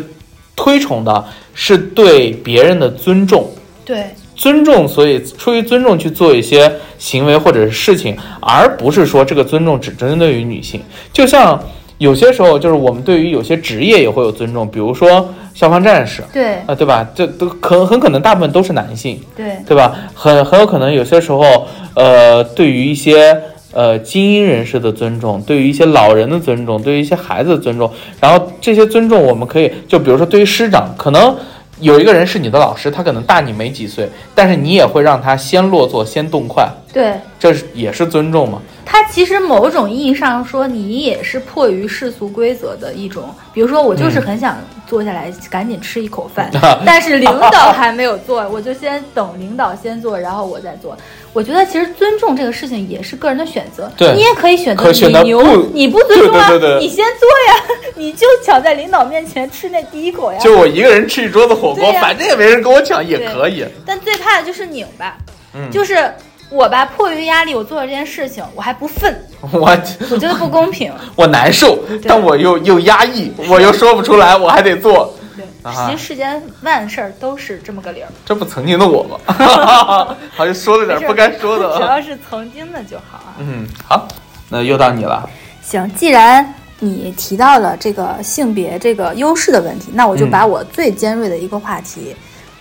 [0.55, 3.49] 推崇的是对别人的尊重。
[3.83, 4.05] 对，
[4.35, 10.79] 尊重，所以出于尊重去做一些行为或者是事情，而不是说这个尊重只针对于女性。
[11.11, 11.59] 就像
[11.99, 17.05] 有些时候，就是我们对于有些职业也会有尊重，比如说消防战士，对啊、对吧？
[17.13, 19.93] 这都可很可能大部分都是男性，对对吧？
[20.15, 23.37] 很很有可能有些时候，呃，对于一些
[23.73, 27.91] 呃精英人士的尊重，对于一些老人的尊重，对于一些孩子的尊重，
[28.21, 31.35] 然后这些尊重我们可以就比如说对于师长，可能
[31.81, 38.61] 有一个人是你的老师，他可能大你没几岁，但是你也会让他先落座，先动筷，对，这是也是尊重嘛？
[38.91, 43.29] 它其实某种意义上说，你也是迫于世俗规则的一种。
[43.53, 46.49] 比如说，我就是很想坐下来赶紧吃一口饭，
[46.83, 50.97] 但是领导还没有做，我就先等领导先做，然后我再做。
[51.33, 60.39] 我觉得其实尊重这个事情也是个人的选择，你也可以选择你牛不，你不尊重啊，对对对对你先做呀，你就抢在领导面前吃那第一口呀。
[60.39, 63.63] 就我一个人吃一桌子火锅，反正也没人跟我抢，也可以。
[63.85, 65.15] 但最怕的就是拧吧，
[65.53, 66.11] 嗯就是
[66.49, 69.77] 我吧，迫于压力，我做了这件事情，我还不愤， 我
[70.11, 70.91] 我觉得不公平。
[71.15, 75.13] 我难受，但我又又压抑，我又说不出来，我还得做。
[75.35, 79.17] 对，啊其实世间万事儿都是这么个理儿，这不曾经的我吗？
[80.35, 81.97] 好像说了点不该说的只啊。
[81.97, 83.35] 要是曾经的就好啊。
[83.37, 84.07] 嗯，好，
[84.49, 85.29] 那又到你了。
[85.61, 92.15] 行，既然你提到了这个性别这个优势的问题，那我就嗯把我最尖锐的一个话题，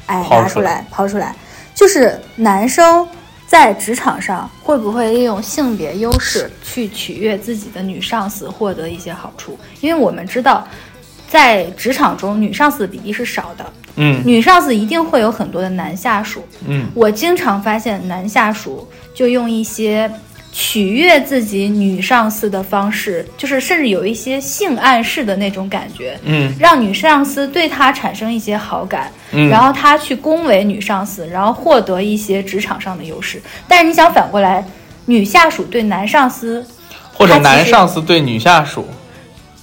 [0.07, 1.35] 哎，拿出来抛出来，
[1.75, 3.09] 就是男生
[3.49, 9.59] 在职场上会不会利用性别优势去取悦自己的女上司，获得一些好处？
[9.81, 10.65] 因为我们知道。
[11.31, 20.11] 在职场中，女上司的比例是少的，嗯女上司一定会有很多的男下属，嗯我经常发现男下属就用一些
[20.51, 33.41] 取悦自己女上司的方式，就是甚至有一些性暗示的那种感觉，嗯让女上司对他产生一些好感，嗯，然后他去恭维女上司，然后获得一些职场上的优势。
[33.69, 34.65] 但是你想反过来，
[35.07, 36.67] 女下属对男上司
[37.13, 38.89] 或者男上司对女下属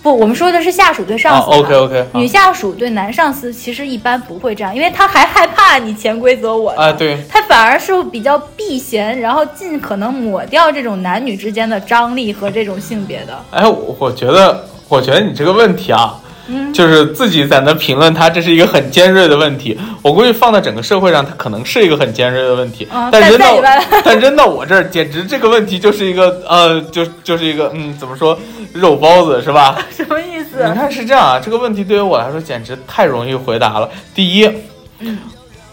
[0.05, 1.57] 不，我们说的是下属对上司嘛。
[1.57, 13.35] OK OK 女下属对男上司其实一般不会这样，因为他还害怕你潜规则我呢啊，对，他反而是比较避嫌，然后尽可能抹掉这种男女之间的张力和这种性别的。
[13.49, 19.77] 哎，我我觉得，我觉得你这个问题啊，嗯就是自己在那评论他，这是一个很尖锐的问题。
[20.01, 22.87] 我估计放在整个社会上，它可能是一个很尖锐的问题。
[22.91, 23.55] 嗯但扔到
[24.03, 28.37] 但扔到我这儿，简直这个问题就是一个呃，就就是一个嗯，怎么说
[28.73, 29.77] 肉包子是吧？
[29.95, 33.89] 什么意思你看是这样啊，这个问题对于我来说简直太容易回答了。
[34.13, 34.49] 第一，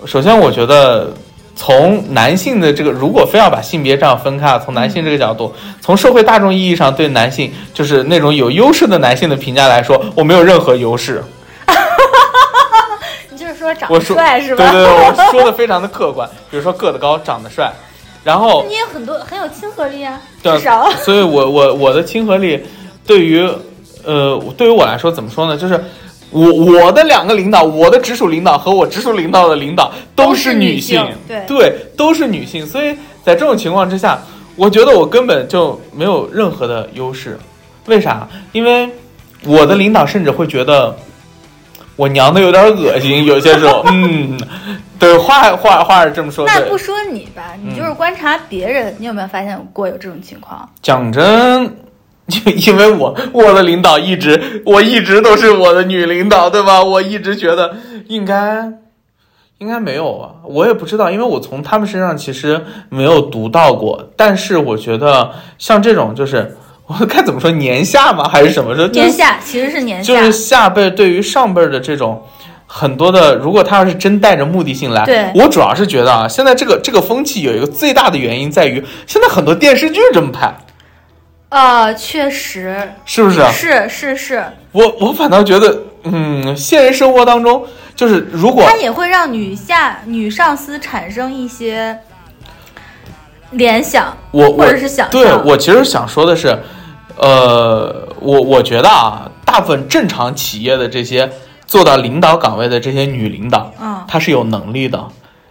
[0.06, 1.12] 首先我觉得
[1.54, 11.22] 从男性的这个，如果非要把性别这样分开啊，从男性这个角度，从社会大众意义上对男性就是那种有优势的男性的评价来说，我没有任何优势。
[13.30, 14.70] 你就是说长得帅是吧？
[14.70, 17.70] 对对对，我 说的非常的客观，比如说个子高，长得帅，
[18.24, 22.64] 然后你有很多很有亲和力啊，对至少所以我我我的亲和力
[23.06, 23.48] 对于
[24.04, 25.56] 呃对于我来说怎么说呢？
[25.56, 25.84] 就是
[26.32, 31.06] 我我的两个领导，我的直属领导和我直属领导的领导都是女性，
[31.46, 34.18] 对都是女性，所以在这种情况之下，
[34.56, 37.38] 我觉得我根本就没有任何的优势。
[37.86, 38.26] 为啥？
[38.52, 38.88] 因为
[39.44, 40.96] 我的领导甚至会觉得
[41.96, 44.38] 我娘的有点恶心，有些时候， 嗯，
[44.98, 50.66] 对，话话话是这么说，对那不说你吧，你就是观察别人，你有没有发现过有这种情况？
[50.80, 51.76] 讲真，
[52.26, 56.82] 因因为我我的领导一直我一直都是我的女领导，对吧？
[56.82, 57.76] 我一直觉得
[58.08, 58.72] 应该
[59.58, 64.10] 应该没有啊，我也不知道，因为我从他们身上其实没有读到过。
[64.16, 66.56] 但是我觉得像这种就是
[66.86, 68.28] 我该怎么说年下吗？
[68.28, 68.86] 还是什么说？
[68.88, 72.22] 就是年下其实是年下，就是下辈对于上辈的这种
[72.66, 80.52] 很多的，如果他要是真带着目的性来，对我主要是觉得啊，现在这个这个风气有一个最大的原因在于，现在很多电视剧这么拍，
[81.52, 83.44] 呃，确实是不是？
[83.52, 84.42] 是是是，
[84.72, 91.98] 我我反倒觉得，嗯，现实生活当中，就是如果它也会让女下女上司产生一些
[93.50, 96.58] 联想，我我或者是想对我其实想说的是，
[97.18, 101.30] 呃，我我觉得啊，大部分正常企业的这些
[101.66, 105.06] 做到领导岗位的这些女领导，嗯她是有能力的，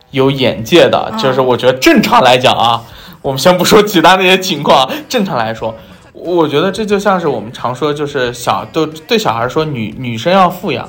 [0.10, 2.82] 有眼界的，嗯就是我觉得正常来讲啊，
[3.22, 5.76] 我们先不说其他那些情况，正常来说。
[6.14, 10.88] 我觉得这就像是我们常说，就是小都对小孩说女女生要富养，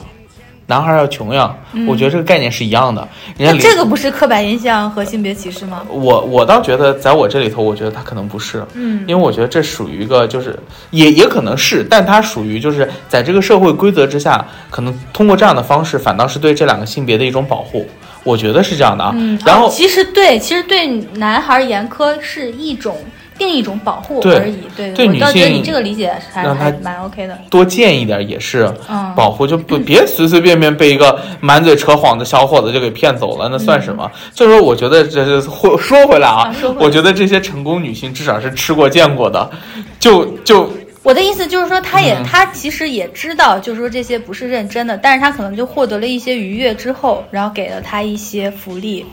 [0.67, 1.57] 男孩要穷养，
[1.87, 3.07] 我觉得这个概念是一样的。
[3.37, 5.83] 人家这个不是刻板印象和性别歧视吗？
[5.89, 10.59] 我我倒觉得，在我这里头，我觉得他可能不是，嗯因为我觉得这属于一个，就是
[10.91, 17.87] 也也可能是，但它属于就是在这个社会规则之下，可能通过这样的方式，反倒是对这两个性别的一种保护，
[18.25, 19.13] 我觉得是这样的啊。
[19.15, 22.97] 嗯，然后哦其实对，其实对男孩严苛是一种
[23.43, 24.57] 另一种保护而已。
[24.77, 27.37] 对，对女我倒觉得性你这个理解还还蛮 OK 的。
[27.51, 34.09] 多见一点也是嗯保护，就不别随随便便被一个满嘴扯谎的小伙子就给骗走了，那算什么？
[34.33, 39.51] 就是说，我觉得这是说说回来啊我觉得这些成功女性至少是吃过见过的，
[39.99, 40.71] 就就
[41.03, 49.05] 我的意思就是说，他也、嗯他其实也知道，就是说这些不是认真的，但是他可能就获得了一些愉悦之后，然后给了他一些福利。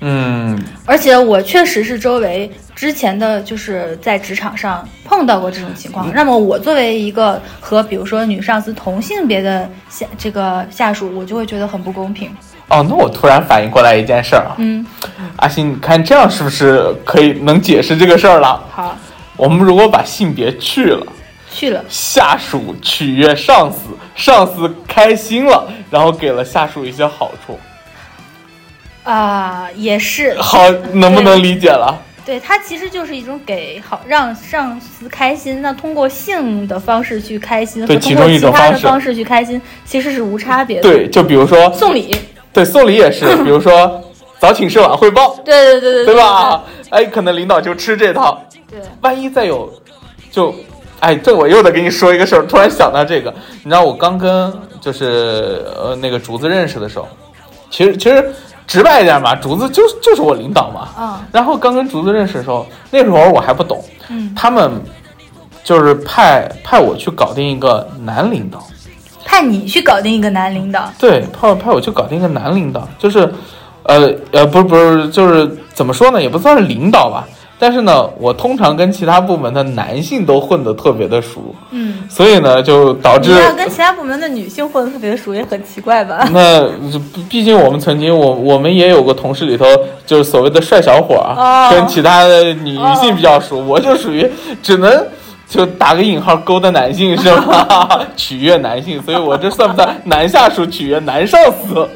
[0.00, 6.12] 嗯，而且我确实是周围之前的就是在职场上碰到过这种情嗯况。
[6.14, 12.30] 那么我作为一个和比如说女上司同性别的下这个下属，我就会觉得很不公平。
[12.68, 14.84] 哦，那我突然反应过来一件事儿啊，嗯，
[15.36, 18.62] 阿星，你看这样是不是可以能解释这个事儿了？
[18.70, 18.96] 好，
[19.36, 21.06] 我们如果把性别去了，
[21.50, 21.82] 去了。
[21.88, 27.58] 下属取悦上司，上司开心了，然后给了下属一些好处，
[29.04, 31.98] 啊、也是好，能不能理解了？
[32.24, 35.62] 对，它其实就是一种给好让上司开心。
[35.62, 42.14] 那通过性的方式去开心，对其中一种方式方式去开心，其实是无差别的。，对，就比如说送礼，
[42.52, 44.02] 对送礼也是， 比如说
[44.38, 46.62] 早请示晚汇报，对对对对对吧？
[46.90, 49.72] 哎，可能领导就吃这套，对，万一再有，
[50.30, 50.54] 就，
[51.00, 53.34] 哎，这我又得跟你说一个事儿，突然想到这个，
[53.64, 57.08] 你知道我刚跟就是呃那个竹子认识的时候，
[57.70, 58.34] 其实其实
[58.68, 61.18] 直白一点嘛，竹子就就是我领导嘛，嗯。
[61.32, 64.70] 然后刚跟竹子认识的时候，那时候我还不懂，嗯，他们
[65.64, 68.62] 就是派派我去搞定一个男领导，
[69.24, 73.20] 派你去搞定一个男领导，对，派派我去搞定一个男领导，就是，
[73.84, 77.26] 呃呃，不是不是，就是怎么说呢，也不算是领导吧。
[77.58, 86.28] 但是呢，我通常跟其他部门的男性都混得特别的熟，嗯，所以呢，就导致你要跟其他部门的女性混得特别熟，也很奇怪吧？
[86.32, 86.68] 那
[87.14, 89.64] 毕毕竟我们曾经我我们也有个同事里头，
[90.06, 94.30] 就是所谓的帅小伙儿，哦跟其他的女性比较熟，我就属于
[94.62, 95.06] 只能。
[95.48, 98.02] 就打个引号勾搭男性是吧？
[98.14, 101.88] 取悦男性，所以我这算不算男下属取悦男上司？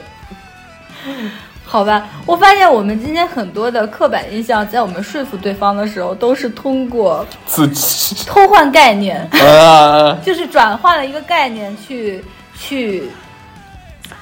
[1.64, 12.22] 好吧，我发现我们今天很多的刻板印象，在我们说服对方的时候，都是通过自己，偷换概念，呃 就是转换了一个概念去
[12.58, 13.04] 去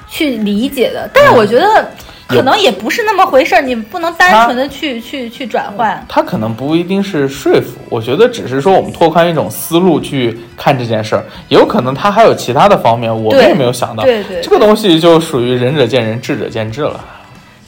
[0.07, 1.09] 去理解的。
[1.13, 1.91] 但是我觉得
[2.25, 6.01] 可能也不是那么回事儿，你不能单纯的去去去转换。
[6.07, 14.03] 他可能不一定是说服，我觉得只是说我们拓宽一种思路去看这件事儿，也有可能他还有其他的方面，我们也没有想到。
[14.03, 17.03] 对对这个东西就属于仁者见仁，智者见智了。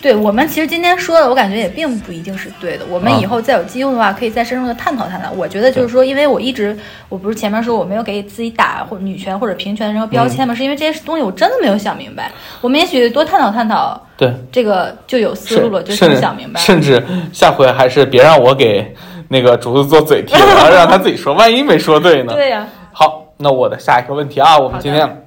[0.03, 2.83] 对我们其实今天说的，我感觉也并不一定是对的。
[2.89, 5.31] 我们啊以后再有机会的话，可以再深入的探讨探讨。
[5.31, 6.77] 我觉得就是说，因为我一直，
[7.07, 12.29] 我不是前面说我没有给自己打或女权或者平权任何标签嘛，是因为这些东西我真的没有想明白。
[12.59, 16.59] 我们也许多探讨探讨，对，这个就有思路了，就甚至能想明白。
[16.59, 17.01] 甚至
[17.31, 18.93] 下回还是别让我给
[19.29, 22.33] 那个竹子做嘴替了，让他自己说，万一没说对呢？
[22.33, 25.22] 对呀、好，那我的下一个问题啊，我们今天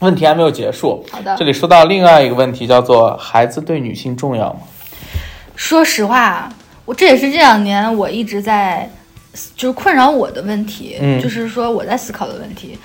[0.00, 1.04] 问题还没有结束。
[1.10, 4.60] 好的这里说到另外一个问题，叫做孩子对女性重要吗？
[5.54, 6.48] 说实话，
[6.84, 8.90] 我这也是这两年我一直在
[9.56, 12.78] 就是困扰我的问题，嗯就是说我在思考的问题。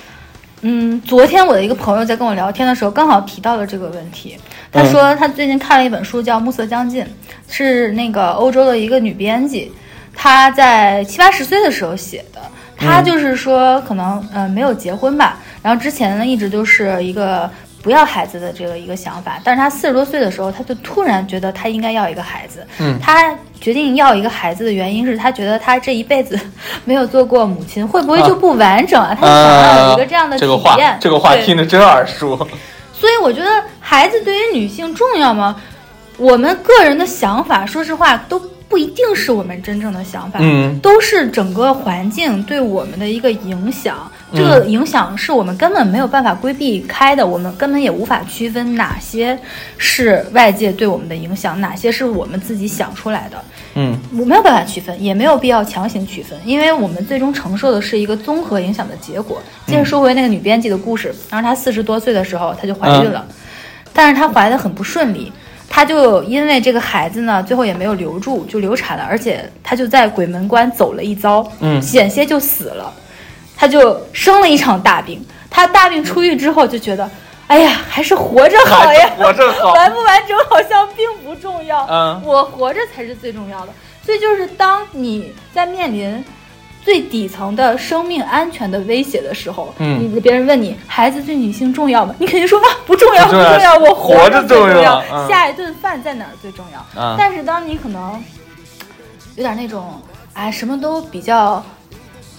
[0.64, 4.38] 嗯，昨天我的一个朋友在跟我聊天的时候，刚好提到了这个问题。
[4.72, 7.04] 他说他最近看了一本书，叫《暮色将近》，
[7.50, 9.72] 是那个欧洲的一个女编辑，
[10.16, 12.40] 她在七八十岁的时候写的。
[12.78, 17.50] 她就是说，可能呃没有结婚吧，然后之前呢一直都是一个
[17.82, 22.66] 不要孩子的这个一个想法，但是他四十多岁的时候，他就突然觉得他应该要一个孩子。
[22.80, 26.40] 嗯他决定要一个孩子的原因是他觉得他这一辈子
[26.84, 29.16] 没有做过母亲，会不会就不完整啊？
[29.20, 32.36] 她就想要有一个这样的体这个话验。，这个话对听着真耳熟。
[32.92, 35.56] 所以我觉得孩子对于女性重要吗？
[36.18, 44.12] 我们个人的想法，说实话都不一定是我们真正的想法，嗯都是整个环境对我们的一个影响。
[44.34, 49.38] 这个影响是我们根本没有办法规避开的，我们根本也无法区分哪些
[49.78, 53.38] 是外界对我们的影响，哪些是我们自己想出来的。
[53.76, 59.42] 嗯我没有办法区分，也没有必要强行区分，因为我们最终承受的是一个综合影响的结果。
[59.66, 63.26] 接着说回那个女编辑的故事，然后她四十多岁的时候，她就怀孕了，
[63.94, 65.32] 但是她怀的很不顺利，
[65.70, 72.94] 她就因为这个孩子呢，最后也没有留住，就流产了，而且她就在鬼门关走了一遭，嗯险些就死了，
[73.62, 75.24] 她就生了一场大病。
[75.52, 77.08] 他大病初愈之后就觉得。
[77.46, 79.74] 哎呀，还是活着好呀，活着好。
[79.78, 83.74] 完不完整好像并不重要，嗯我活着才是最重要的。
[84.04, 86.24] 所以就是当你在面临
[86.84, 92.16] 最底层的生命安全的威胁的时候，嗯你别人问你孩子对女性重要吗？
[92.20, 96.84] 你肯定说啊不重要，不重要我活着着最重重要嗯下一顿饭在哪儿最重要？
[96.96, 98.24] 嗯但是当你可能
[99.36, 100.02] 有点那种
[100.34, 101.62] 哎什么都比较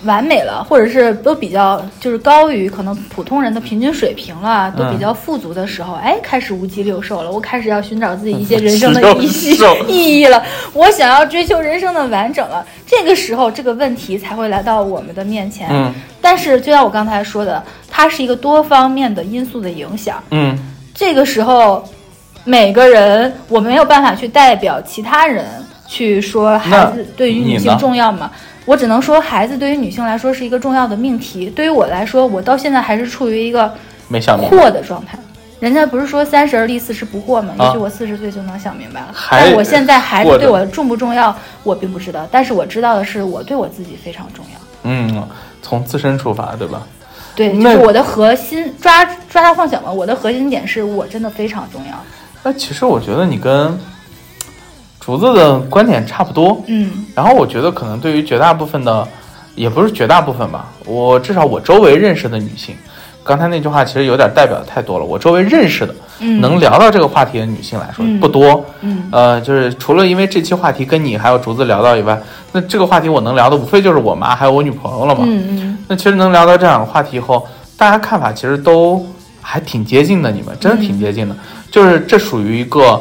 [0.05, 7.31] 完美了，或者是都比较就是高于可能普通人的平均水平了，都比较富足的时候，哎，开始无鸡六兽了。
[7.31, 9.57] 我开始要寻找自己一些人生的意义
[9.89, 10.43] 意义了，
[10.73, 12.65] 我想要追求人生的完整了。
[12.87, 15.69] 这个时候，这个问题才会来到我们的面前。
[15.71, 15.93] 嗯
[16.25, 20.23] 但是就像我刚才说的，它是一个多方面的因素的影响。
[20.31, 20.57] 嗯
[20.95, 21.85] 这个时候，
[22.45, 25.45] 每个人我没有办法去代表其他人
[25.89, 28.31] 去说孩子对于女性重要吗？
[28.65, 31.51] 我只能说，孩子对于女性来说是一个重要的命题。
[31.51, 33.73] 对于我来说，我到现在还是处于一个
[34.09, 34.57] 没想明白。
[34.57, 35.19] 惑的状态。
[35.59, 37.55] 人家不是说三十而立，四十不惑吗？
[37.57, 39.11] 啊也许我四十岁就能想明白了。
[39.13, 42.27] 还但我现在孩子对我重不重要，我并不知道。
[42.33, 44.61] 但是我知道的是，我对我自己非常重要。
[44.83, 45.29] 嗯，
[45.63, 46.83] 从自身出发，对吧？
[47.37, 49.91] 对，就是我的核心抓抓大放小嘛。
[49.91, 51.95] 我的核心点是我真的非常重要。
[52.43, 53.79] 那其实我觉得你跟
[55.05, 56.63] 竹子的观点差不多。
[56.69, 59.07] 嗯然后我觉得可能对于绝大部分的，
[59.57, 62.75] 也不是绝大部分吧，我至少我周围认识的女性，
[63.25, 65.05] 刚才那句话其实有点代表的太多了。
[65.05, 68.65] 我周围认识的、嗯，能聊到这个话题的女性来说、嗯不多。
[68.81, 72.19] 嗯呃，就是除了因为这期话题跟你还有竹子聊到以外，
[72.53, 75.25] 那这个话题我能聊的无非就是我妈还有我女朋友了嘛。
[75.27, 77.47] 嗯嗯那其实能聊到这两个话题以后，
[77.77, 79.05] 大家看法其实都
[79.43, 81.37] 还挺接近的，你们真的挺接近的。
[81.71, 82.99] 就是这属于一个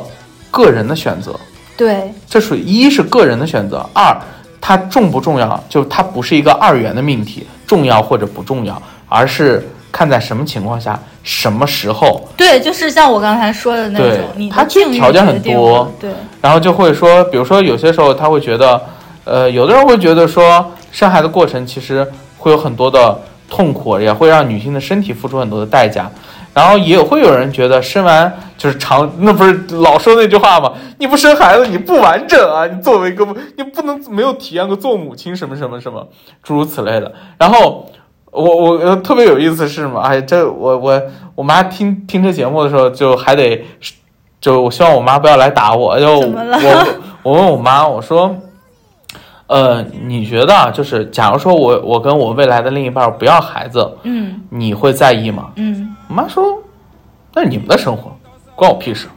[0.49, 1.34] 个人的选择，
[1.82, 4.15] 对，这属于一是个人的选择，二
[4.61, 8.79] 它重不重要，就它不是一个二元的命题，重要或者不重要，
[9.09, 18.79] 而是看在什么情况下、什么时候，对，就是像我刚才说的那种，你的它条件很多对，然后就会说，比如说有些时候他会觉得，
[19.23, 22.07] 呃，有的人会觉得说，生孩子过程其实
[22.38, 23.19] 会有很多的
[23.49, 26.07] 痛苦，也会让女性的身体付出很多的代价。
[26.54, 30.74] 然后也会有人觉得生完就是长，那不是老说那句话吗？
[30.99, 32.68] 你不生孩子你不完整啊！
[32.68, 33.26] 你作为一个
[33.58, 36.08] 你不能没有体验过做母亲什么什么什么
[36.43, 37.12] 诸如此类的。
[37.38, 37.89] 然后
[38.32, 39.99] 我我呃特别有意思是什么？
[40.02, 41.02] 哎，这我我
[41.36, 43.66] 我妈听听这节目的时候就还得
[44.39, 46.88] 就我希望我妈不要来打我，就我
[47.24, 48.36] 我问我妈我说，
[49.52, 55.52] 呃，你觉得啊，就是假如说我我跟我未来的另一半不要孩子，嗯你会在意吗？
[55.58, 56.58] 嗯，我妈说，
[57.34, 58.18] 那是你们的生活，
[58.56, 59.08] 关我屁事。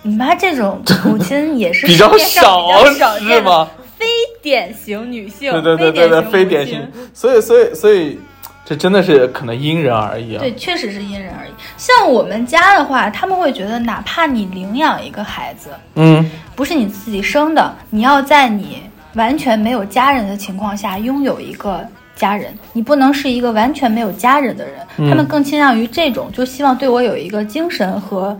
[0.00, 2.84] 你妈这种母亲也是 比较少
[3.18, 3.68] 是吗？
[3.98, 4.06] 非
[4.40, 6.90] 典型女性，对对对对非典型。
[7.12, 8.18] 所以所以所以，
[8.64, 10.40] 这真的是可能因人而异啊。
[10.40, 11.50] 对，确实是因人而异。
[11.76, 18.82] 像我们家的话，他们会觉得，哪怕你领养一个孩子，嗯不是你自己生的，你要在你
[19.14, 21.86] 完全没有家人的情况下拥有一个
[22.16, 24.74] 家人，你不能是一个完全没有家人的人。
[24.96, 28.36] 嗯他们更倾向于这种，就希望对我有一个精神和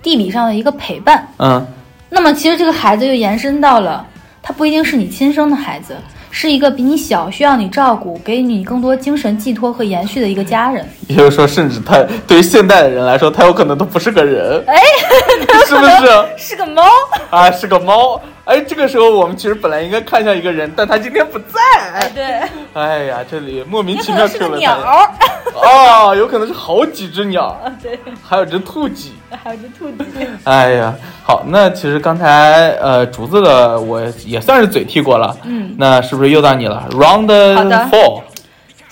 [0.00, 1.26] 地理上的一个陪伴。
[1.38, 1.66] 嗯，
[2.08, 4.06] 那么其实这个孩子就延伸到了，
[4.40, 5.96] 他不一定是你亲生的孩子，
[6.34, 10.88] 是一个比你小、需要你照顾、给你更多精神寄托和延续的一个家人。
[11.06, 14.74] 也就是说，甚至他对于现代的人来说，他有可能都不是个人，哎，
[15.68, 15.92] 是不是？
[16.38, 16.82] 是个猫。
[17.28, 18.18] 啊，是个猫。
[18.44, 21.60] 哎，这个时候我们其实本来应该看向一个人，但他今天不在。
[21.92, 22.24] 哎，对，
[22.72, 25.12] 哎呀，这里莫名其妙可能是个了鸟
[25.54, 29.12] 哦，有可能是好几只鸟，对，还有只兔几。
[29.42, 30.04] 还有只兔子。
[30.44, 30.94] 哎呀，
[31.24, 37.26] 好，那其实刚才呃竹子的我也算是嘴替过了，嗯，那是不是又到你了？Round
[37.88, 38.22] four，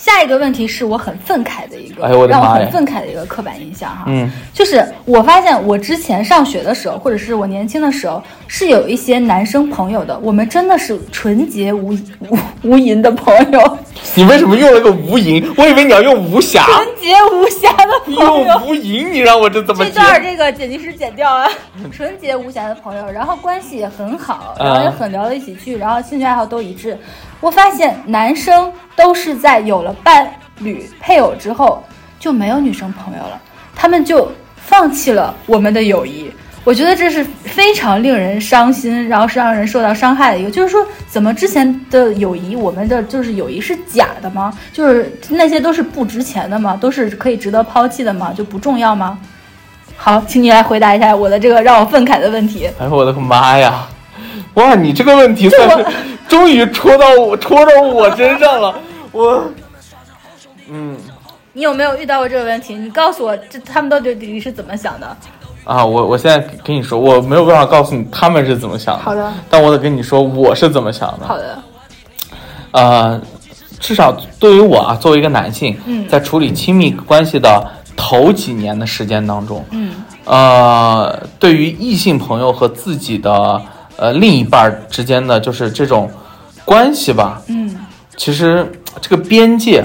[0.01, 4.05] 下一个问题是我很愤慨的一个，哎我让我很愤慨的一个刻板印象哈。
[4.07, 11.91] 嗯就是我发现我之前上学的时候，或者是我年轻的时候，是有一些男生朋友的，我们真的是纯洁无
[12.21, 13.79] 无无垠的朋友，
[14.15, 15.47] 你为什么用了个无垠？
[15.59, 18.47] 我以为你要用无瑕，纯洁无瑕的朋友。
[18.47, 19.91] 用无垠，你让我这怎么接？
[19.91, 21.47] 这段这个剪辑师剪掉啊，
[21.93, 26.97] 纯洁无瑕的朋友，然后关系也很好，然后也很聊得一起去，然后兴趣爱好都一致。
[27.41, 31.83] 我发现男生都是在有了伴侣配偶之后
[32.19, 33.41] 就没有女生朋友了，
[33.75, 36.31] 他们就放弃了我们的友谊。
[36.63, 40.51] 我觉得这是非常令人伤心，然后是让人受到伤害的一个。
[40.51, 44.53] 就是说，怎么之前的友谊，我们的就是友谊是假的吗？
[44.71, 46.77] 就是那些都是不值钱的吗？
[46.79, 48.31] 都是可以值得抛弃的吗？
[48.37, 49.19] 就不重要吗？
[49.97, 52.69] 好，请你来回答一下我的这个让我愤慨的问题。
[52.79, 53.89] 哎呦我的个妈呀！
[54.55, 55.93] 哇，你这个问题算是我
[56.31, 58.75] 终于戳到我戳到我身上了，
[59.13, 59.45] 我
[60.71, 60.97] 嗯
[61.53, 62.75] 你有没有遇到过这个问题？
[62.77, 65.17] 你告诉我，这他们到底底是怎么想的？
[65.65, 71.27] 啊，我我现在跟你说，我没有办法告诉你他们是怎么想的，好的，但我得跟你说我是怎么想的。
[71.27, 71.63] 好的，
[72.71, 73.21] 呃，
[73.81, 77.67] 至少对于我啊，作为一个男性，嗯在处理亲密关系的
[77.97, 79.93] 头几年的时间当中，嗯
[80.25, 83.61] 呃，对于异性朋友和自己的
[83.97, 86.09] 呃另一半之间的就是这种
[86.71, 87.69] 关系吧，嗯，
[88.17, 88.65] 其实
[89.01, 89.85] 这个边界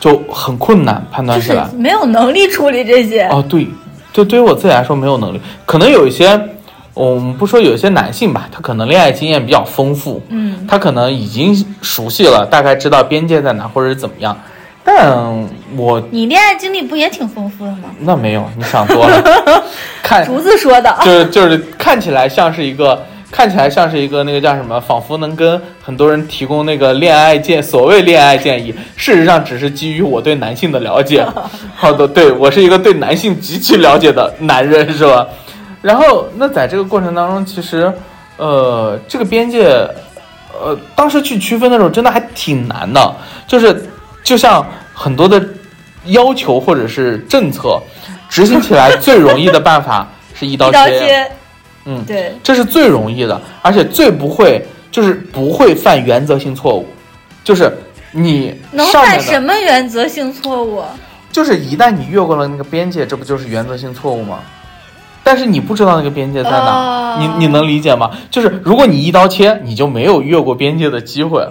[0.00, 1.68] 就很困难判断起来。
[1.76, 3.22] 没有能力处理这些。
[3.28, 3.68] 哦，对，
[4.12, 6.48] 就对于我自己来说没有能力，可能有一些，
[6.94, 14.36] 我们不说有一些男性吧，他可能恋爱经验比较丰富，嗯，他可能已经熟悉了，大概知道边界在哪或者是怎么样，
[14.82, 15.16] 但
[15.76, 17.90] 我你恋爱经历不也挺丰富的吗？
[18.00, 19.62] 那没有，你想多了，
[20.02, 20.92] 看竹子说的。
[21.04, 23.00] 就是就是看起来像是一个。
[23.30, 31.24] 看起来像是一个那个叫什么，仿佛能跟很多人提供那个恋爱建所谓恋爱建议，事实上只是基于我对男性的了解。
[31.76, 35.26] 好的，对我是一个对男性极其了解的男人，是吧？
[35.80, 37.92] 然后那在这个过程当中，其实
[38.36, 39.68] 呃这个边界，
[40.52, 43.16] 呃当时去区分的时候真的还挺难的，
[43.46, 43.88] 就是
[44.24, 45.40] 就像很多的
[46.06, 47.80] 要求或者是政策，
[48.28, 51.30] 执行起来最容易的办法是一刀 一刀切。
[51.84, 56.86] 切，嗯，对，这是最容易的，而且最不会就是不会犯原则性错误，
[57.42, 57.72] 就是
[58.12, 60.82] 你能犯什么原则性错误？
[61.32, 64.40] 就是一旦你越过了那个边界，这不就是原则性错误吗？
[65.22, 68.10] 但是你不知道那个边界在哪，哦你你能理解吗？
[68.30, 71.46] 就是如果你一刀切，你就没有越过边界的机会。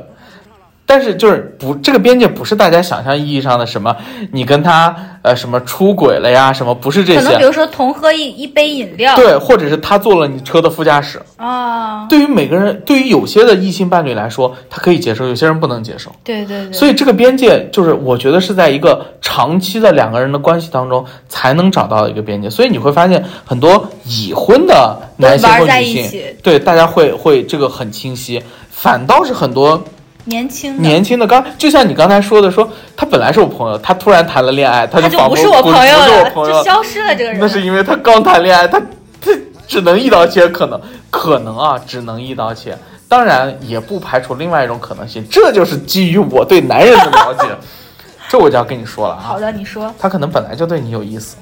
[0.90, 3.96] 但是就是不，这个边界不是大家想象意义上的什么，
[4.32, 11.22] 你跟他呃什么出轨了呀，什么不是这些，可能比如说同喝一一杯饮料，对，或者是他坐了你车的副驾驶。
[11.38, 16.12] 啊，对于每个人，对于有些的异性伴侣来说，他可以接受，有些人不能接受。
[16.24, 22.50] 对对对，所以这个边界就是，我觉得是在一个长期的两个人的关系当中才能找到一个边界。
[22.50, 28.42] 所以你会发现，很多已婚的男性或女性，对大家会会这个很清晰。
[28.72, 29.84] 反倒是很多
[30.26, 30.82] 年轻的。
[30.82, 37.40] 年轻的，刚就像你刚才说的，说他本来是我朋友，他突然谈了恋爱，他他就不是我朋友了，就消失了这个人。
[37.40, 38.80] 那是因为他刚谈恋爱，他
[39.22, 39.32] 他
[39.68, 42.78] 只能一刀切，可能可能啊，只能一刀切。
[43.08, 47.48] 当然也不排除另外一种可能性，这就是基于我对男人的了解，
[48.30, 51.36] 这我就要跟你说了啊好，的，你说，他可能本来就对你有意思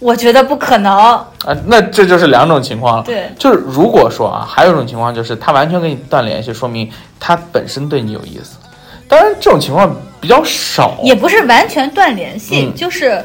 [0.00, 0.92] 我觉得不可能。
[0.98, 1.26] 啊，
[1.66, 3.02] 那这就是两种情况了。
[3.04, 6.90] 对就是如果说啊，还有一种情况就是他完全跟你断联系，说明
[7.20, 8.56] 他本身对你有意思。
[9.06, 13.24] 当然这种情况比较少，也不是完全断联系，嗯就是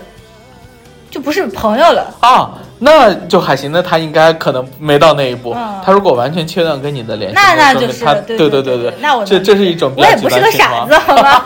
[1.09, 2.13] 就不是朋友了。
[2.19, 5.53] 啊，那就还行，那他应该可能没到那一步。
[5.55, 11.43] 嗯他如果完全切断跟你的联系，那那就是对对对对那我这这是一种我也不是个傻子，好吗？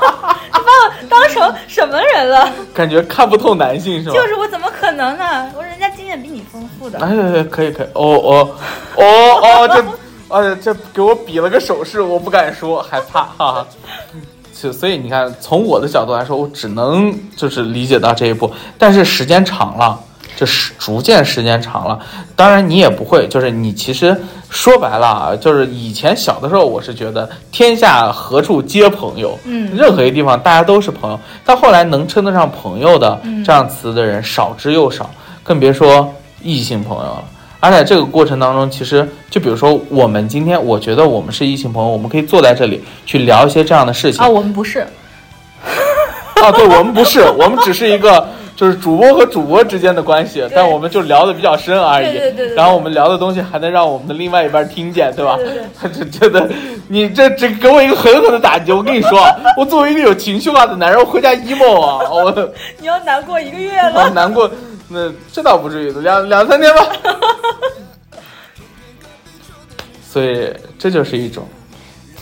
[1.09, 2.49] 当成什么人了？
[2.73, 4.13] 感觉看不透男性是吧？
[4.13, 5.51] 就是我怎么可能呢？
[5.57, 6.99] 我人家经验比你丰富的。
[6.99, 8.55] 哎对对，可以可以，哦哦
[8.95, 9.03] 哦
[9.41, 9.83] 哦，这，
[10.35, 13.67] 哎呀，这给我比了个手势，我不敢说，害怕哈哈。
[14.53, 19.97] 就所以你看，从我的角度来说，我只能就是理解到这一步，但是时间长了，
[20.39, 21.99] 就是逐渐时间长了，
[22.33, 24.15] 当然你也不会，就是你其实
[24.49, 29.69] 说白了啊，就是以前小的时候，我是觉得天下何处皆朋友，嗯。
[29.75, 33.43] 任何一个地方大家都是朋友，但后来能称得上朋友的嗯。
[33.43, 35.09] 这样词的人少之又少，
[35.43, 36.09] 更别说
[36.41, 37.23] 异性朋友了。
[37.59, 44.23] 而且这个过程当中，其实就比如说我们今天，我觉得我们是异性朋友，我们可以坐在这里去聊一些这样的事情。
[44.23, 44.87] 啊，我们不是，
[46.41, 48.25] 啊，对我们不是，我们只是一个
[48.59, 52.07] 就是主播和主播之间的关系，但我们就聊的比较深而已。
[52.07, 55.37] 对对对对然后我们聊的东西还能让我们的另外一半听见，对吧？
[55.37, 56.45] 对对他 就觉得
[56.89, 58.73] 你这这给我一个狠狠的打击。
[58.73, 64.09] 我跟你说啊，我作为一个有情绪化的男人，我回家 emo 啊，我你要难过一个月我了。
[64.09, 64.51] 难过。
[64.89, 66.85] 那这倒不至于，两两三天吧。
[70.05, 71.47] 所以这就是一种，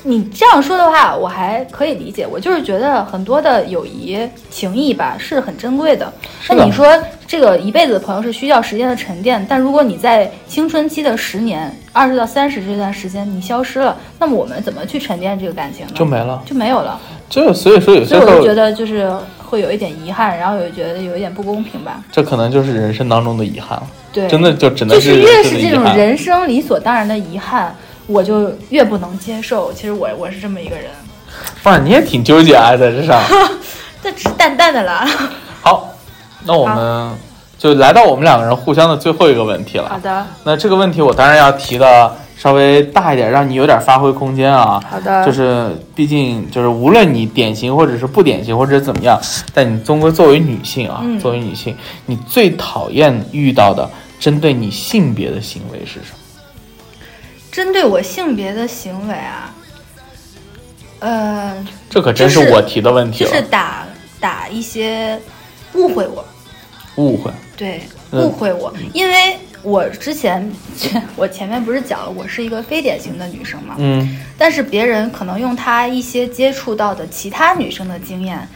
[0.03, 2.25] 你这样说的话，我还可以理解。
[2.25, 4.17] 我就是觉得很多的友谊、
[4.49, 6.11] 情谊吧是很珍贵的。
[6.49, 6.87] 那你说
[7.27, 15.93] 这个一辈子的朋友是需要时间的沉淀，但如果你在青春期的十年、二十到三十这段时间你消失了，那么我们怎么去沉淀这个感情呢？
[15.93, 16.41] 就没了。
[16.45, 16.99] 就没有了。
[17.29, 19.11] 就所以说有些我就觉，得就是
[19.43, 22.01] 会有一点遗憾，然后有觉得有一点不公平吧。
[22.09, 23.87] 这可能就是人生当中的遗憾了。
[24.13, 25.83] 对，真的就只能就是越是这种。
[25.93, 27.75] 人生理所当然的遗憾，
[28.07, 29.71] 我就越不能接受。
[29.71, 30.85] 其实我我是这么一个人，
[31.63, 33.21] 哇，你也挺纠结啊，在这上。
[34.01, 35.07] 这只是淡淡的啦。
[35.61, 35.89] 好，
[36.45, 37.11] 那我们
[37.57, 39.89] 就来到我们两个人互相的最后一个问题了。
[39.89, 44.81] 好的，那这个问题我当然要提的稍微大一点，让你有点发挥空间啊。
[44.89, 49.19] 好的，就是毕竟就是无论你典型或者是不典型或者怎么样，
[49.53, 53.89] 但你终归作为女性啊，嗯作为女性，你最讨厌遇到的
[54.19, 56.17] 针对你性别的行为是什么？
[57.57, 59.51] 针对我性别的行为啊，
[60.99, 63.31] 呃，这可真是我提的问题了。
[63.31, 63.83] 就是打
[64.19, 65.19] 打一些
[65.73, 66.23] 误会我，
[66.97, 67.81] 误会，对，
[68.11, 70.47] 嗯误会我，因为我之前
[71.15, 78.47] 我前面不是讲了，我是一个非典型的女生嘛，嗯但是别人可能用他一些接触到的其他女生的经验，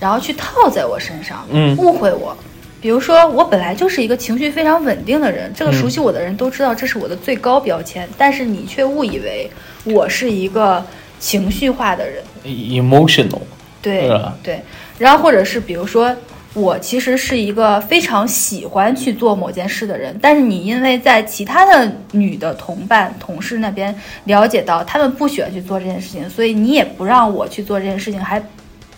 [0.00, 2.36] 然后去套在我身上，嗯误会我。
[2.80, 5.74] 比如说，我本来就是一个情绪非常稳定的人，这个嗯。
[5.74, 9.50] 熟悉我的人都知道这是我的最高标签，但是你却误以为
[9.84, 10.84] 我是一个
[11.18, 12.22] 情绪化的人。
[12.44, 13.40] ，emotional，
[13.82, 14.08] 对
[14.42, 14.62] 对，
[14.98, 16.14] 然后或者是比如说，
[16.54, 28.42] 我其实是一个非常喜欢去做某件事的人，但是你因为在其他的女的同伴、同事那边了解到他们不喜欢去做这件事情，所以你也不让我去做这件事情，还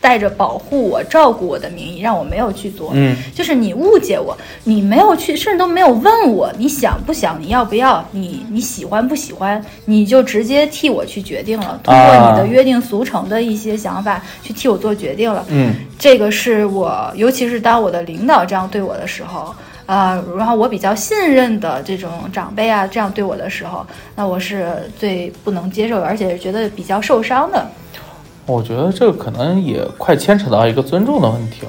[0.01, 2.91] 带着保护我、照顾我的名义让我没有去做。
[2.95, 15.45] 嗯就是你误解我，你没有去，甚至都没有问我你想不想，你要不要，你你喜欢不喜欢，你就直接替我去决定了，通过你的约定俗成的一些想法去替我做决定了。
[15.49, 23.87] 嗯这个是我，尤其是当我的领导这样对我的时候，呃，然后我比较信任的这种长辈啊，这样对我的时候，
[24.17, 27.71] 那我是最不能接受，而且觉得比较受伤的。
[28.51, 31.69] 我觉得这个可能也快牵扯到一个尊重的问题了。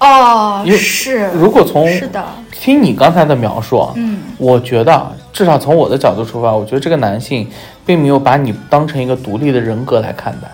[0.00, 7.46] 哦因为是，如果从是的，听你刚才的描述啊，嗯，我觉得啊至少从我的角度出发，我觉得这个男性
[7.84, 10.48] 并没有把你当成一个独立的人格来看待。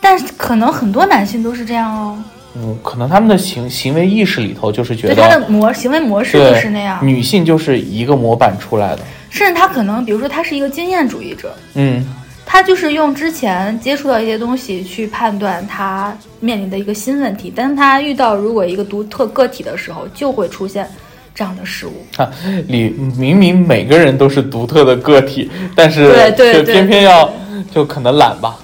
[0.00, 2.18] 但是可能很多男性都是这样哦，
[2.54, 9.02] 嗯，可能他们的行行为意识里头就是觉对得，他的模行为模式就是那样，女性就是一个模板出来的。
[9.28, 12.04] 甚至他可能，比如说他是一个经验主义者，嗯
[12.44, 20.88] 他就是用之前接触到一些东西去判断他面临的一个新问题，但是他遇到如果一个独特个体的时候，就会出现
[21.34, 22.04] 这样的事物。
[22.16, 22.30] 啊，
[22.68, 27.32] 你明明每个人都是独特的个体，但是就对对对偏偏要
[27.74, 28.58] 就可能懒吧。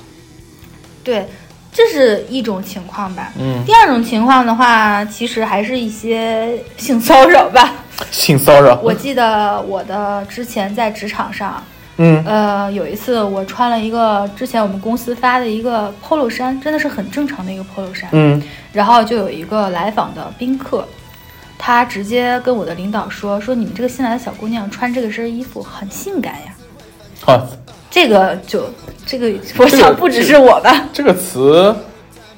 [1.02, 1.26] 对，
[1.72, 3.32] 这是一种情况吧。
[3.40, 7.72] 嗯，第二种情况的话，其实还是一些性骚扰吧。
[8.10, 8.78] 性骚扰。
[8.82, 11.64] 我记得我的之前在职场上，
[11.98, 18.08] 嗯呃，有一次我穿了一个之前我们公司发的一个 polo 衫，真的是很正常的一个 polo 衫。
[18.12, 18.42] 嗯
[18.72, 20.86] 然后就有一个来访的宾客，
[21.58, 26.54] 他直接跟我的领导说：“说你们这个新来的小姑娘穿这个身衣服很性感呀。
[27.20, 27.46] 好，”
[27.90, 28.70] 这个就
[29.04, 29.26] 这个，
[29.56, 31.74] 我这个想不只是我吧，这个词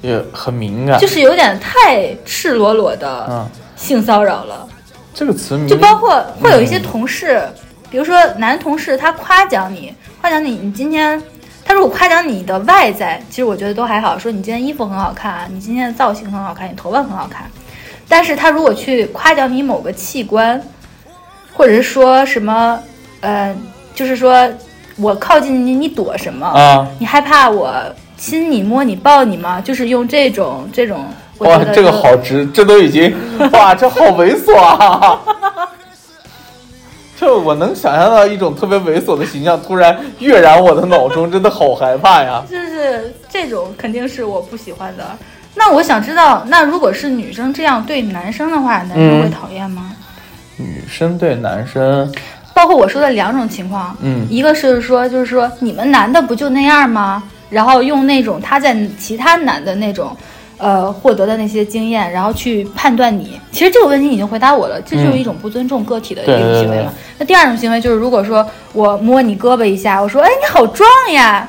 [0.01, 0.99] 也很敏感。
[0.99, 3.47] 就是有点太赤裸裸的嗯，
[3.77, 4.67] 性骚扰了。
[5.13, 7.43] 这个词明就包括会有一些同事，
[7.91, 11.21] 比如说男同事，他夸奖你，夸奖你，你今天。
[11.63, 17.49] 他如果夸奖你的外在，其实我觉得都还好，说你今天衣服很好看，你今天的造型很好看，你头发很好看。
[18.09, 20.61] 但是他如果去夸奖你某个器官，
[21.53, 22.77] 或者是说什么，
[23.21, 23.55] 呃，
[23.95, 24.49] 就是说
[24.97, 26.45] 我靠近你，你躲什么？
[26.45, 27.73] 啊，你害怕我
[28.17, 29.61] 亲你、摸你、抱你吗？
[29.61, 31.07] 就是用这种这种，
[31.39, 33.15] 哇，这个好直，这都已经
[33.53, 35.21] 哇，这好猥琐啊！
[37.21, 42.43] 就我能想象到一种特别猥琐的形象突然跃然我的脑中，真的好害怕呀！
[42.51, 45.05] 就是这种肯定是我不喜欢的。
[45.55, 49.93] 那我想知道，那如果是女生这样对男生的话，男生会嗯讨厌吗？
[50.57, 52.11] 女生对男生，
[52.55, 57.23] 包括我说的两种情况，嗯一个是说，就是说你们男的不就那样吗？
[57.51, 60.17] 然后用那种他在其他男的那种，
[60.61, 63.41] 呃，获得的那些经验，然后去判断你。
[63.51, 66.93] 其实这个问题已经回答我了，这就是一种不尊重个体的一种行为了。
[67.19, 71.49] 那第二种行为就是，如果说我摸你胳膊一下，我说，哎，你好壮呀，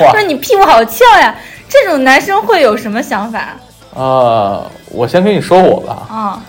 [0.00, 1.34] 哇 说你屁股好翘呀，
[1.68, 3.56] 这种男生会有什么想法
[3.94, 6.42] 呃，我先跟你说我吧，啊？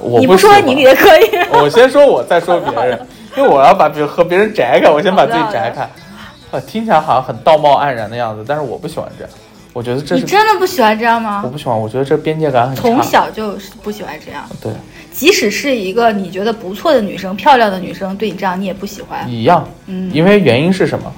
[0.00, 1.30] 我你不说你也可以。
[1.52, 3.06] 我先说我，再说别人，
[3.36, 5.82] 因为我要把别和别人摘开，我先把自己摘开。
[6.50, 9.32] 啊，听起来好像很道貌岸然的样子，但是我不喜欢这样，
[9.78, 11.48] 我觉得这你真的不喜欢这样吗我？
[11.48, 12.82] 不喜欢，我觉得这边界感很差。
[12.82, 14.72] 从小就是不喜欢这样，对
[15.12, 19.30] 即使是一个你觉得不错的女生、漂亮的女生对你这样，你也不喜欢。
[19.30, 21.12] 一样，嗯因为原因是什么？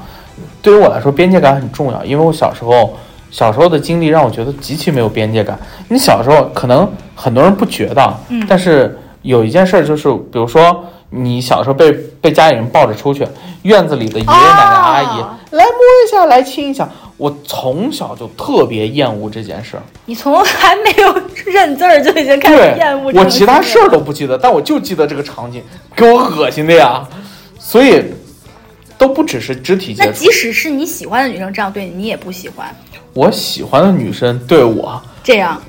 [0.60, 2.94] 对于我来说，边界感很重要，因为我小时候
[3.30, 5.58] 小时候的经历让我觉得极其没有边界感。
[5.88, 11.90] 你小时候可能很多人不觉得，嗯但是有一件事儿就是，比如说你小时候被
[12.20, 13.26] 被家里人抱着出去，
[13.62, 15.72] 院子里的爷爷奶奶、阿姨哦来摸
[16.06, 16.88] 一下，来亲一下，
[17.20, 19.82] 我从小就特别厌恶这件事儿。
[20.06, 25.62] 你从还没有认字儿就已经开始厌恶，这种我其他事儿都不记得，但我就记得这个场景，
[25.94, 27.06] 给我恶心的呀。
[27.58, 28.02] 所以
[28.96, 30.08] 都不只是肢体接触。
[30.08, 32.74] 那即使是你喜欢的女生这样对你，你也不喜欢
[33.12, 35.60] 我喜欢的女生对我，这样。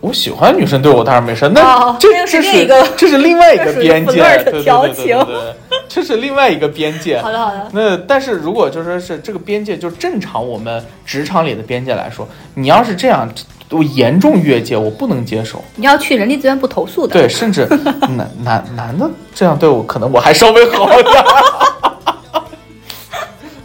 [0.00, 5.54] 我喜欢女生对我当然没事，那哦这这另一个这是另外一个边界对对对对对
[5.88, 7.20] 这是另外一个边界。
[7.20, 7.66] 好的，好的。
[7.72, 13.28] 那但是如果就说是这个边界，就正常我们职场里的边界来说，你要是这样，
[13.70, 15.64] 我严重越界，我不能接受。
[15.76, 17.12] 你要去人力资源部投诉的。
[17.14, 17.66] 对，甚至
[18.16, 21.24] 男男男的这样对我，可能我还稍微好点儿。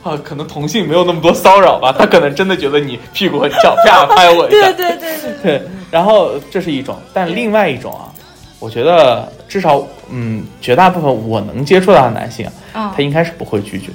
[0.04, 4.72] 啊，可能同性没有那么多骚扰吧，他可能真的觉得你屁股很翘，啪拍我一下。
[4.72, 5.34] 对对对对。
[5.60, 8.12] 对，然后这是一种，但另外一种啊，
[8.60, 13.88] 我觉得至少嗯，绝大部分我能接触到的男性他应该是不会拒绝，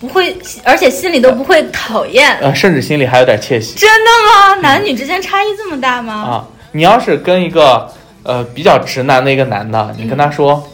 [0.00, 2.36] 不会，而且心里都不会讨厌。
[2.40, 4.60] 呃，甚至心里还有点窃喜真的吗？
[4.60, 6.14] 男女之间差异这么大吗？
[6.14, 6.46] 啊。
[6.72, 7.88] 你要是跟一个
[8.22, 10.68] 呃比较直男的一个男的，你跟他说，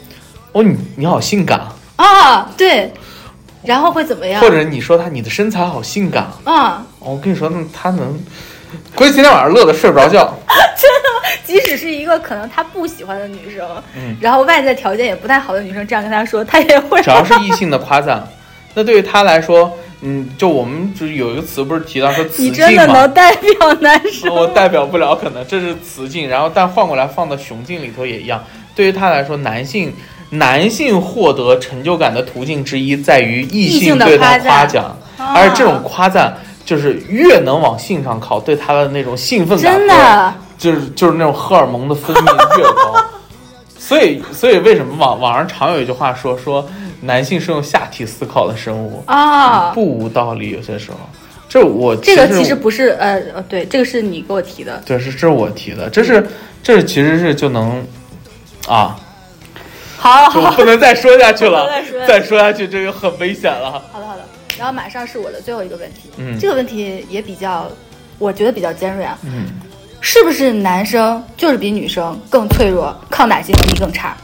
[0.52, 1.60] 哦，你你好性感
[1.96, 2.90] 啊，啊，对。
[3.64, 4.40] 然后会怎么样？
[4.40, 8.18] 或者你说他你的身材好性感啊，我跟你说，那他能，
[8.94, 10.32] 估计今天晚上乐得睡不着觉。
[10.76, 11.08] 真的
[11.44, 17.00] 即使是一个可能他不喜欢的女生，嗯然后外在条件也不太好的女生，这样跟他说，他也会。
[17.02, 18.26] 只要是异性的夸赞，
[18.74, 24.28] 那对于他来说，嗯，就我们就是有一个词不是提到说雌你真竞嘛，的能代表男生？
[24.34, 28.42] 我代表不了，可能这是雌竞，然后但换过来放到雄竞里头也一样。
[28.74, 29.94] 对于他来说，男性
[30.32, 34.84] 男性获得成就感的途径之一在于异异性对他夸奖，
[35.18, 42.94] 啊而这种夸赞就是越能往性上靠，对他的那种兴奋感真的，就是就是那种荷尔蒙的分泌越高。
[43.78, 46.66] 所以，所以为什么网网上常有一句话说说
[47.02, 50.50] 男性是用下体思考的生物啊，不无道理。
[50.50, 50.98] 有些时候，
[51.48, 54.80] 这我这个其实不是呃呃，对，这个是你给我提的。
[54.86, 56.26] 对，是这是我提的，这是
[56.62, 57.84] 这是其实是就能
[58.66, 58.96] 啊，
[60.02, 63.70] 好好就不能再说下去了再说下， 去再说下去这就很危险了。
[63.92, 64.24] 好的好的，
[64.58, 67.68] 然后马上是我的最后一个问题，嗯这个问题也比较，
[68.18, 69.46] 我觉得比较尖锐啊，嗯，
[70.00, 74.16] 是不是男生就是比女生更脆弱，抗打击能力更差？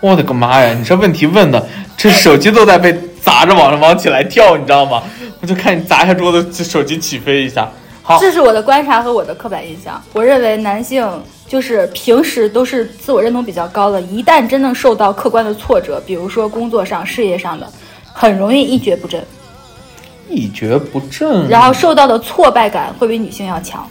[0.00, 0.74] 我的个妈呀！
[0.74, 1.64] 你这问题问的，
[1.96, 5.00] 这手机都在被砸着往上往起来跳，你知道吗？
[5.40, 7.70] 我就看你砸一下桌子，这手机起飞一下。
[8.02, 10.02] 好，这是我的观察和我的刻板印象。
[10.12, 11.08] 我认为男性
[11.52, 17.70] 就是平时都是自我认同比较高的，一旦真正受到客观的挫折，比如说工作上、事业上的，
[18.10, 19.22] 很容易一蹶不振，
[20.30, 23.86] 一蹶不振，然后受到的挫败感会比女性要强。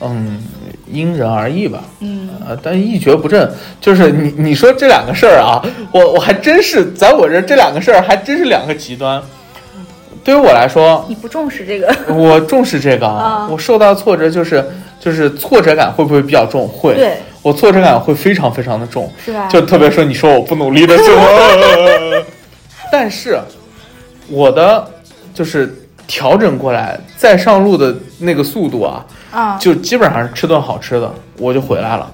[0.00, 0.42] 嗯，
[0.90, 1.84] 因人而异吧。
[2.00, 5.60] 嗯，呃，但一蹶不振，就是你你说这两个事儿啊，
[5.92, 9.22] 我我还真是在我这儿这两个事儿还真是两个极端。
[10.24, 14.64] 对于我来说，你不重视这个，我重视这个啊我受到挫折就是
[15.02, 16.68] 就是挫折感会不会比较重？
[16.68, 19.48] 会，对，我挫折感会非常非常的重，是吧？
[19.48, 21.26] 就特别说你说我不努力的时候，
[22.92, 23.36] 但是
[24.28, 24.88] 我的
[25.34, 25.74] 就是
[26.06, 32.08] 调整过来再上路的那个速度啊，啊，就基本上是吃顿好吃的，我就回来了，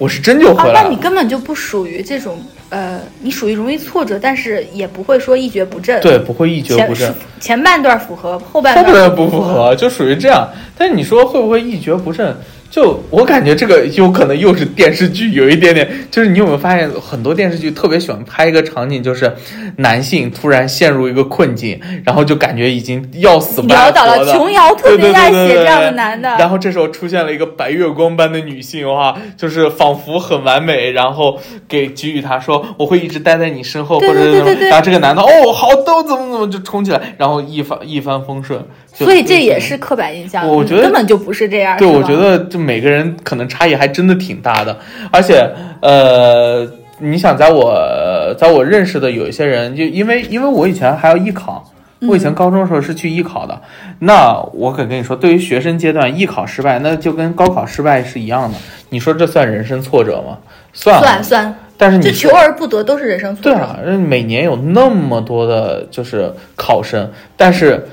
[0.00, 0.88] 我是真就啊回，来了。
[0.88, 6.00] 那你根本就不属于这种，呃，你属于容易挫折，但是也不会说一蹶不振。
[6.00, 10.48] 对，不会一蹶不振，前半段符合，后半后段不符合，就属于这样。
[10.74, 12.34] 但你说会不会一蹶不振？
[12.70, 19.34] 就我感觉这个有可能又是电视剧有一点点，就是你有没有发现很多电视剧特别喜欢拍一个场景，就是
[19.76, 24.24] 男性突然陷入一个困境，然后就感觉已经要死潦倒了。
[24.24, 24.32] 的。
[24.32, 38.64] 琼瑶特别爱写这样的对男的，然后这时候出现了一个白月光般的女性，哇，就是仿佛很完美，然后给给予他说我会一直待在你身后，或者是怎么然后这个男的哦好逗怎么怎么就冲起来，然后一帆一帆风顺。
[38.92, 40.46] 就所以这也是刻板印象。
[40.46, 41.76] 我觉得根本就不是这样。
[41.78, 44.78] 对，我觉得就每个人可能差异还真的挺大的，
[45.10, 45.48] 而且
[45.80, 46.66] 呃，
[46.98, 51.66] 你想在我在我认识的有一些人，就因为因为我以前还要艺考。
[52.08, 53.60] 我以前高中的时候是去艺考的，
[53.98, 58.56] 那我可跟你说，对于学生阶段艺考失败，那就跟高考失败是一样的。
[58.88, 60.38] 你说这算人生挫折吗？
[60.72, 63.50] 算啊算算，但是你说求而不得都是人生挫折。
[63.50, 67.86] 对啊，每年有那么多的就是考生，但是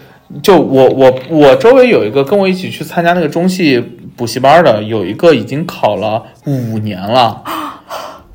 [0.43, 3.84] 就我我我周围有一个跟我一起去参加那个中戏
[4.15, 7.43] 补习班的，有一个已经考了五年了。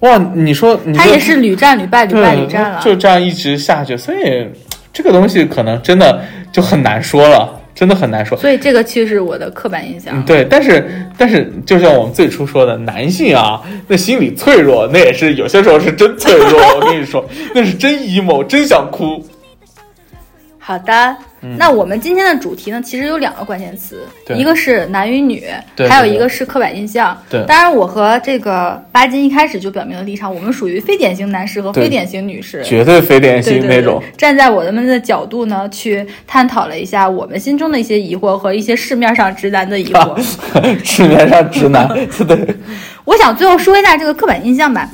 [0.01, 2.81] 哇，你说你他也是屡战屡败，屡败屡战了。
[2.83, 4.49] 就这样一直下去，所以
[4.93, 6.21] 这个东西可能真的
[6.51, 8.37] 就很难说了，真的很难说。
[8.37, 10.13] 所以这个其实是我的刻板印象。
[10.17, 16.61] 嗯，对，但是但是，就像我们最初说的，男性啊，那心理脆弱，那也是有些时候是真脆弱。
[16.75, 17.25] 我跟你说，
[17.55, 19.25] 那是真 emo，真想哭。
[20.59, 21.17] 好的，
[21.59, 25.45] 那我们今天的主题呢，其实有两个关键词，一个是男与女，
[25.89, 27.17] 还有一个是刻板印象。
[27.29, 32.63] 对当然我和这个巴金一开始就表明了立场，我们属于非典型男士和非典型女士。
[32.63, 34.03] 绝对非典型那种。
[34.17, 40.23] 站在我们的角度呢，去探讨了一下我们心中的一些疑惑和一些市面上直男的疑惑。
[40.85, 41.89] 市面上直男，
[42.27, 42.57] 对，
[43.05, 44.89] 我想最后说一下这个刻板印象吧。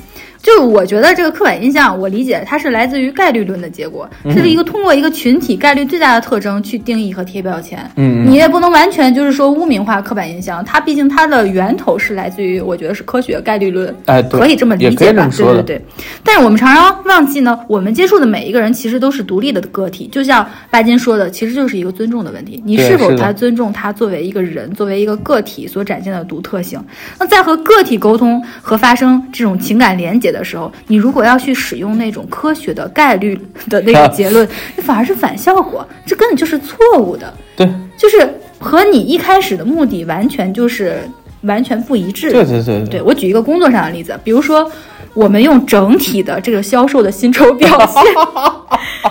[0.49, 7.79] 就是我觉得这个刻板印象，我理解它是来自于概率论的结果，是一个通过一个群体概率最大的特征去定义和贴标签。
[7.97, 15.29] 嗯你也不能完全就是说污名化刻板印象，它毕竟它的源头是来自于我觉得是科学概率论，哎对可以这么理解吧？
[15.37, 15.85] 对对对。
[16.25, 26.83] 但是我们常常忘记呢，我们接触的每一个人其实都是独立的个体，就像巴金说的，其实就是一个尊重的问题，你是否他尊重他作为一个人，作为一个个体所展现的独特性。
[27.21, 34.47] 那在和个体沟通和发生这种情感连接的时候，你如果要去使用那种科学的概率的那个结论，
[34.83, 38.29] 反而是反效果，这根本就是错误的，对，就是
[38.59, 41.01] 和你一开始的目的完全就是
[41.43, 42.31] 完全不一致。
[42.31, 44.71] 对对对对我举一个工作上的例子，比如说，
[45.19, 48.03] 我们用整体的这个销售的薪酬表现，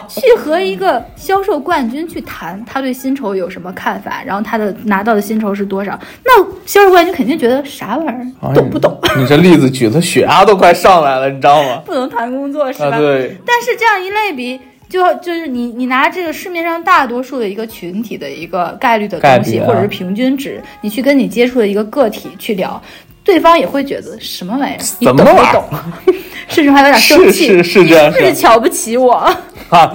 [0.07, 8.97] 去和一个销售冠军去谈他对薪酬有什么看法，然后他的拿到的薪酬是多少，那销售冠军肯定觉得啥玩意儿，懂不懂？
[9.01, 11.81] 哎你这例子举的血压都快上来了，你知道吗？
[11.85, 12.95] 不能谈工作是吧？
[12.95, 22.81] 啊，对，但是这样一类比，就就是你你拿这个市面上大多数的一个群体的一个概率的东西，啊或者是平均值，你去跟你接触的一个个体去聊，
[23.27, 25.65] 对方也会觉得什么玩意儿，你懂不怎么玩儿懂？
[26.47, 29.11] 甚至还有点生气，是是这样你是瞧不起我？
[29.69, 29.93] 啊，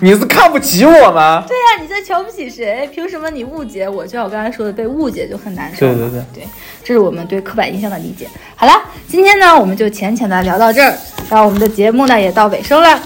[0.00, 1.42] 你是看不起我吗？
[1.48, 2.88] 对呀、你在瞧不起谁？
[2.94, 4.04] 凭什么你误解我？
[4.06, 5.80] 就像我刚才说的，被误解就很难受。
[5.80, 6.44] 对对对对，
[6.84, 8.28] 这是我们对刻板印象的理解。
[8.54, 8.72] 好了，
[9.08, 10.94] 今天呢，我们就浅浅的聊到这儿，
[11.28, 13.02] 然后我们的节目呢也到尾声了。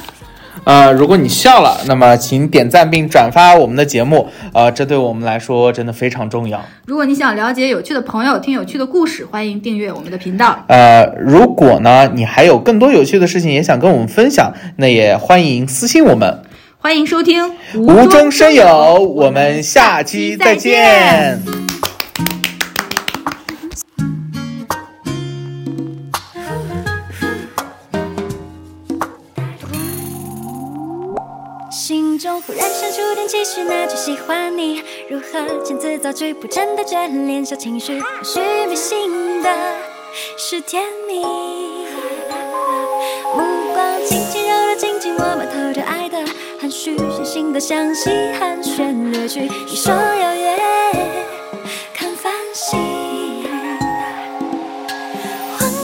[0.66, 6.60] 呃，如果你笑了，那么请点赞并转发我们的节目，呃，这对我们来说真的非常重要。
[6.86, 10.64] 如果你想了解有趣的朋友，听有趣的故事，欢迎订阅我们的频道。
[10.66, 16.42] 呃，如果呢你还有更多有趣的事情也想跟我们分享，那也欢迎私信我们。
[16.78, 21.65] 欢迎收听无中生有，我们下期再见。
[32.47, 34.80] 忽然生出点期许，那就喜欢你。
[35.11, 38.38] 如何遣词造句，不真的眷恋小情绪，或许
[38.68, 39.51] 迷信的
[40.38, 41.24] 是甜蜜。
[43.34, 46.18] 目光轻轻柔柔，紧紧握摸，透着爱的
[46.61, 51.36] 含蓄，细心的向西寒暄略去，你说要约。